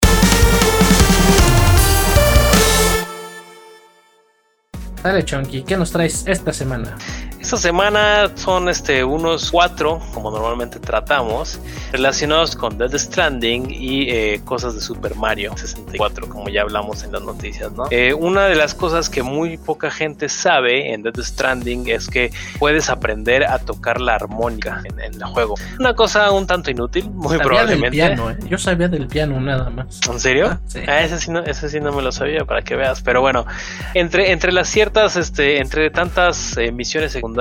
[5.03, 6.97] Dale, Chonky, ¿qué nos traes esta semana?
[7.43, 11.59] Esta semana son este, unos cuatro, como normalmente tratamos,
[11.91, 17.11] relacionados con Dead Stranding y eh, cosas de Super Mario 64, como ya hablamos en
[17.11, 17.73] las noticias.
[17.73, 17.87] ¿no?
[17.91, 22.31] Eh, una de las cosas que muy poca gente sabe en Dead Stranding es que
[22.61, 25.57] puedes aprender a tocar la armónica en, el juego.
[25.81, 27.99] Una cosa un tanto inútil, muy probablemente.
[27.99, 28.17] ¿eh?
[28.49, 30.01] Yo sabía del piano nada más.
[30.09, 30.47] ¿En serio?
[30.49, 30.81] Ah, sí.
[30.87, 33.03] Ah, ese, sí no, ese sí no me lo sabía para que veas.
[33.03, 33.47] Pero bueno,
[33.95, 37.32] entre, entre las ciertas, este, entre tantas misiones secundarias,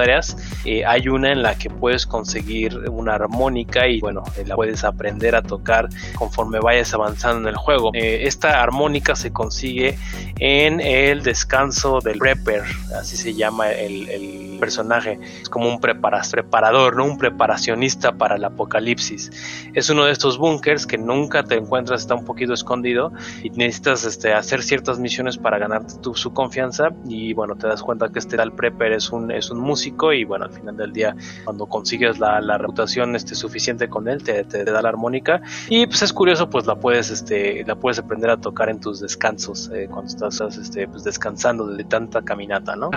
[0.66, 4.84] eh, hay una en la que puedes conseguir una armónica y bueno, eh, la puedes
[4.84, 7.92] aprender a tocar conforme vayas avanzando en el juego.
[7.94, 9.98] Eh, esta armónica se consigue
[10.40, 12.64] en el descanso del prepper,
[13.00, 15.20] así se llama el, personaje.
[15.42, 17.06] Es como un preparador, ¿no?
[17.06, 19.32] un preparacionista para el apocalipsis.
[19.74, 23.12] Es uno de estos bunkers que nunca te encuentras, está un poquito escondido
[23.44, 28.10] y necesitas este, hacer ciertas misiones para ganarte su confianza y bueno, te das cuenta
[28.10, 31.16] que este tal prepper es un, es un músico y bueno, al final del día
[31.44, 36.14] cuando consigues la, reputación este, suficiente con él te, da la armónica y pues es
[36.14, 40.12] curioso pues la puedes este la puedes aprender a tocar en tus descansos eh, cuando
[40.12, 42.90] estás este, pues, descansando de tanta caminata, ¿no?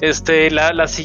[0.00, 1.03] Este, la, la, siguiente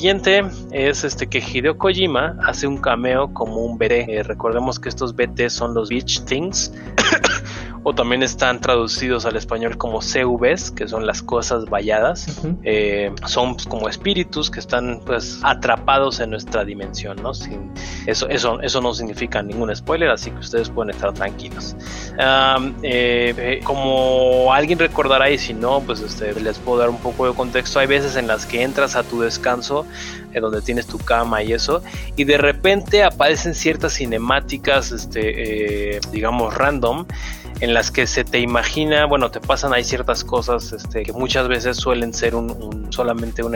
[0.72, 3.92] es este que Hideo Kojima hace un cameo como un BT.
[3.92, 6.72] Eh, recordemos que estos BT son los Beach Things.
[7.84, 12.28] O también están traducidos al español como CVs, que son las cosas valladas.
[12.64, 17.34] Eh, son pues, como espíritus que están pues atrapados en nuestra dimensión, ¿no?
[17.34, 17.72] Sin,
[18.06, 21.76] eso, eso, eso no significa ningún spoiler, así que ustedes pueden estar tranquilos.
[22.84, 27.28] Eh, eh, como alguien recordará y si no, pues este, les puedo dar un poco
[27.28, 27.80] de contexto.
[27.80, 29.86] Hay veces en las que entras a tu descanso,
[30.40, 31.82] donde tienes tu cama y eso,
[32.16, 37.06] y de repente aparecen ciertas cinemáticas, este, digamos, random
[37.60, 41.48] en las que se te imagina, bueno, te pasan ahí ciertas cosas este, que muchas
[41.48, 43.56] veces suelen ser un, solamente un,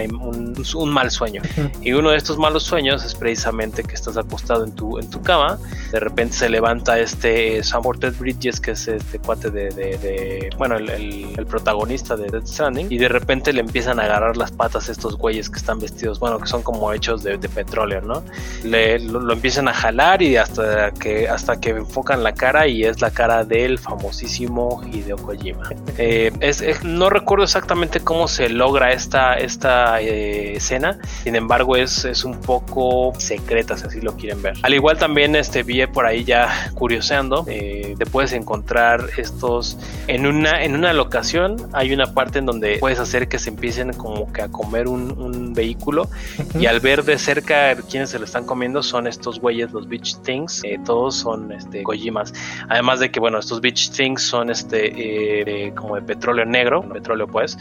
[0.75, 1.41] un, mal sueño.
[1.81, 5.21] Y uno de estos malos sueños es precisamente que estás acostado en tu, en tu
[5.21, 5.57] cama,
[5.91, 10.77] de repente se levanta este Sam Porter Bridges, que es este cuate de, de, bueno,
[10.77, 14.89] el, el, protagonista de Dead Stranding, y de repente le empiezan a agarrar las patas
[14.89, 18.23] a estos güeyes que están vestidos, bueno, que son como hechos de, de petróleo, ¿no?
[18.63, 23.01] Le, lo, empiezan a jalar y hasta que, hasta que enfocan la cara y es
[23.01, 25.69] la cara del famosísimo Hideo Kojima.
[25.97, 32.05] Eh, es, no recuerdo exactamente cómo se logra esta, esta eh, escena, sin embargo es,
[32.05, 34.55] es un poco secreta si así lo quieren ver.
[34.63, 39.77] Al igual también este, vi por ahí ya curioseando, eh, te puedes encontrar estos
[40.07, 43.93] en una, en una locación, hay una parte en donde puedes hacer que se empiecen
[43.93, 46.09] como que a comer un, un vehículo
[46.59, 50.17] y al ver de cerca quienes se lo están comiendo son estos güeyes, los Beach
[50.23, 52.33] Things, todos son este, Kojimas.
[52.69, 56.83] Además de que, bueno, estos Beach Rich Things son este eh, como de petróleo negro,
[56.83, 57.57] petróleo pues,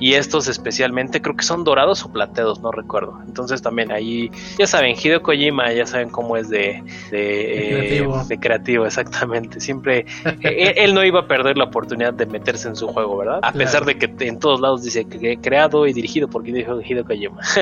[0.00, 3.20] y estos especialmente creo que son dorados o plateados, no recuerdo.
[3.24, 6.82] Entonces también ahí, ya saben, Hideo Kojima, ya saben cómo es de,
[7.12, 8.86] de, creativo.
[8.86, 9.60] exactamente.
[9.60, 10.04] Siempre
[10.42, 13.38] e, él, no iba a perder la oportunidad de meterse en su juego, ¿verdad?
[13.42, 17.40] A pesar de que en todos lados dice que creado y dirigido por Hideo Kojima.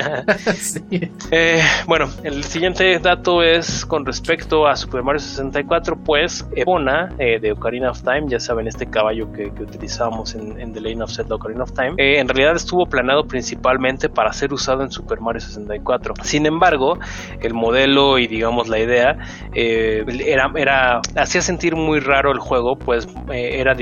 [1.32, 7.38] Eh, bueno, el siguiente dato es con respecto a Super Mario 64, pues Epona eh,
[7.38, 11.10] de Ocarina of Time, ya saben, este caballo que, que utilizábamos en, The Lane of
[11.10, 15.20] Zelda Ocarina of Time, eh, en realidad estuvo planeado principalmente para ser usado en Super
[15.20, 16.14] Mario 64.
[16.22, 16.98] Sin embargo,
[17.40, 19.16] el modelo y digamos la idea
[19.52, 23.74] era, era, hacía sentir muy raro el juego, pues era,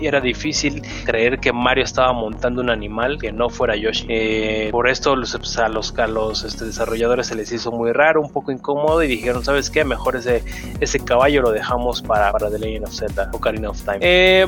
[0.00, 4.70] era difícil creer que Mario estaba montando un animal que no fuera Yoshi.
[4.70, 8.30] por esto pues, a los, a los este, desarrolladores se les hizo muy raro, un
[8.30, 9.84] poco incómodo y dijeron, ¿sabes qué?
[9.84, 10.42] Mejor ese,
[10.80, 13.98] ese caballo lo dejamos para, para The Legend of Zelda, Ocarina of Time.
[14.00, 14.46] Eh,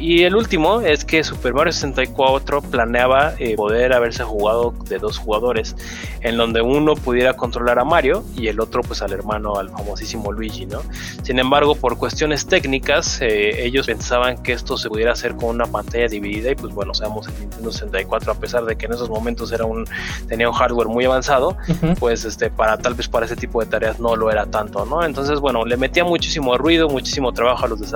[0.00, 5.18] y el último es que Super Mario 64 planeaba eh, poder haberse jugado de dos
[5.18, 5.76] jugadores,
[6.20, 10.32] en donde uno pudiera controlar a Mario y el otro pues al hermano, al famosísimo
[10.32, 10.80] Luigi, ¿no?
[11.22, 15.66] Sin embargo, por cuestiones técnicas, eh, ellos pensaban que esto se pudiera hacer con una
[15.66, 19.08] pantalla dividida y pues bueno, seamos el Nintendo 64, a pesar de que en esos
[19.08, 19.84] momentos era un,
[20.28, 21.56] tenía un hardware muy avanzado,
[21.98, 25.04] pues este, para tal vez para ese tipo de tareas no lo era tanto, ¿no?
[25.04, 27.95] Entonces, bueno, le metía muchísimo ruido, muchísimo trabajo a los desarrolladores,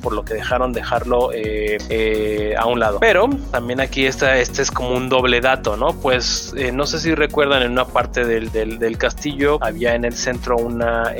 [0.00, 2.98] por lo que dejaron dejarlo eh, eh, a un lado.
[3.00, 5.92] Pero también aquí está, este es como un doble dato, ¿no?
[6.00, 10.14] Pues eh, no sé si recuerdan en una parte del, del, castillo había en el
[10.14, 11.12] centro una,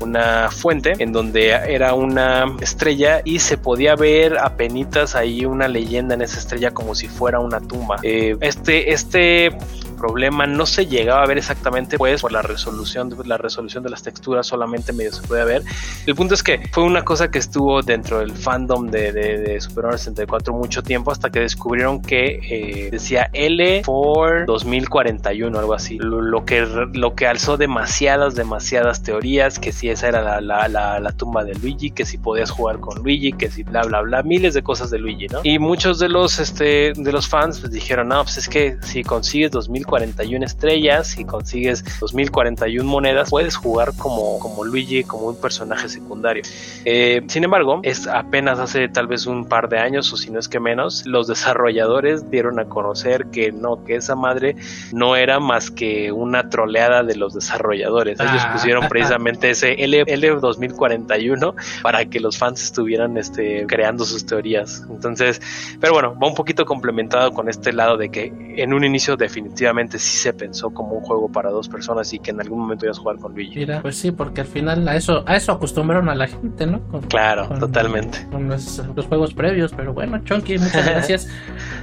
[0.00, 5.68] una fuente en donde era una estrella y se podía ver a penitas ahí una
[5.68, 7.96] leyenda en esa estrella como si fuera una tumba.
[8.02, 9.56] este, este
[9.98, 14.02] problema no se llegaba a ver exactamente pues por la resolución la resolución de las
[14.02, 15.62] texturas solamente medio se puede ver.
[16.06, 19.84] El punto es que fue una cosa que estuvo dentro del fandom de, de, Super
[19.84, 25.98] Mario 64 mucho tiempo hasta que descubrieron que eh, decía L for 2041 algo así.
[25.98, 31.12] Lo, que lo que alzó demasiadas demasiadas teorías que si esa era la, la, la,
[31.12, 34.54] tumba de Luigi que si podías jugar con Luigi que si bla bla bla miles
[34.54, 38.08] de cosas de Luigi no y muchos de los este de los fans pues dijeron
[38.08, 43.94] no pues es que si consigues 2000 41 estrellas y consigues 2041 monedas, puedes jugar
[43.96, 46.42] como, como Luigi, como un personaje secundario.
[46.84, 50.38] Eh, sin embargo, es apenas hace tal vez un par de años, o si no
[50.38, 54.56] es que menos, los desarrolladores dieron a conocer que no, que esa madre
[54.92, 58.20] no era más que una troleada de los desarrolladores.
[58.20, 58.52] Ellos ah.
[58.52, 64.84] pusieron precisamente ese L, 2041 para que los fans estuvieran este, creando sus teorías.
[64.90, 65.40] Entonces,
[65.80, 69.77] pero bueno, va un poquito complementado con este lado de que en un inicio definitivamente
[69.98, 72.98] sí se pensó como un juego para dos personas y que en algún momento ibas
[72.98, 73.60] a jugar con Luigi.
[73.60, 76.80] Mira, pues sí, porque al final a eso, a eso acostumbraron a la gente, ¿no?
[77.08, 78.26] claro, totalmente.
[78.30, 81.28] Con los, juegos previos, pero bueno, Chonky, muchas gracias.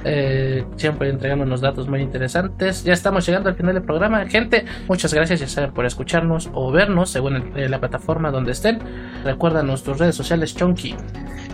[0.04, 2.84] eh, siempre entregándonos datos muy interesantes.
[2.84, 4.26] Ya estamos llegando al final del programa.
[4.26, 8.78] Gente, muchas gracias, ya saben, por escucharnos o vernos según eh, la plataforma donde estén.
[9.24, 10.94] Recuerda nuestras redes sociales, Chonky.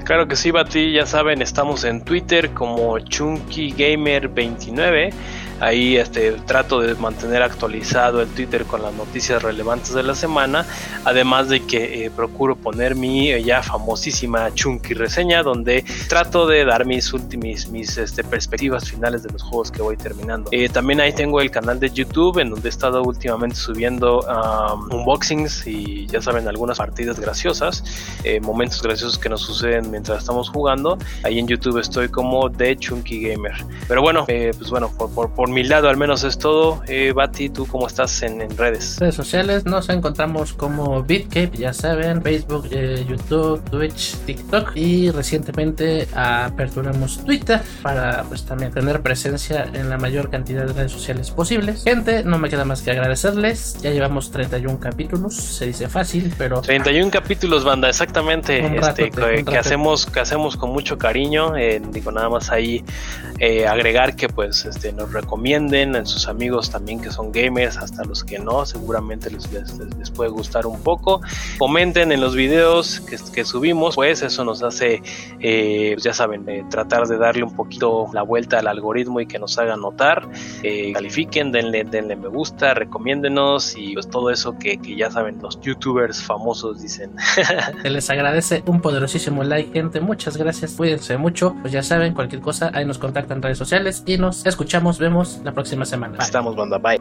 [0.04, 5.12] Claro que sí, Bati, ya saben, estamos en Twitter como ChunkyGamer29
[5.62, 10.66] Ahí este, trato de mantener actualizado el Twitter con las noticias relevantes de la semana,
[11.04, 16.64] además de que eh, procuro poner mi eh, ya famosísima Chunky reseña, donde trato de
[16.64, 20.48] dar mis últimas mis, este, perspectivas finales de los juegos que voy terminando.
[20.50, 24.92] Eh, también ahí tengo el canal de YouTube, en donde he estado últimamente subiendo um,
[24.92, 27.84] unboxings y ya saben, algunas partidas graciosas,
[28.42, 30.98] momentos graciosos que nos suceden mientras estamos jugando.
[31.22, 33.54] Ahí en YouTube estoy como The Chunky Gamer.
[33.86, 36.82] Pero bueno, pues bueno, por, por mi lado al menos es todo.
[36.88, 38.96] Eh, Bati, ¿tú cómo estás en, redes?
[38.98, 46.08] Redes sociales nos encontramos como BitCape, ya saben, Facebook, eh, YouTube, Twitch, TikTok y recientemente
[46.14, 51.84] aperturamos Twitter para pues también tener presencia en la mayor cantidad de redes sociales posibles.
[51.84, 53.76] Gente, no me queda más que agradecerles.
[53.82, 60.06] Ya llevamos 31 capítulos, se dice fácil, pero 31 capítulos, banda, exactamente, este, que, hacemos
[60.06, 62.84] que hacemos con mucho cariño, eh, digo nada más ahí
[63.68, 68.04] agregar que pues este nos recomienda recomienden a sus amigos también que son gamers, hasta
[68.04, 71.20] los que no, seguramente les, les, puede gustar un poco.
[71.58, 75.02] Comenten en los videos que, que subimos, pues eso nos hace,
[75.40, 79.40] eh, ya saben, eh, tratar de darle un poquito la vuelta al algoritmo y que
[79.40, 80.28] nos haga notar.
[80.62, 85.40] Eh, califiquen, denle, denle me gusta, recomiéndenos y pues todo eso que, que ya saben
[85.42, 87.10] los youtubers famosos dicen.
[87.82, 90.00] Se les agradece un poderosísimo like, gente.
[90.00, 91.56] Muchas gracias, cuídense mucho.
[91.62, 95.00] Pues ya saben, cualquier cosa, ahí nos contactan en redes sociales y nos escuchamos,
[95.44, 96.18] la próxima semana.
[96.18, 96.78] Estamos, banda.
[96.78, 97.00] Bye.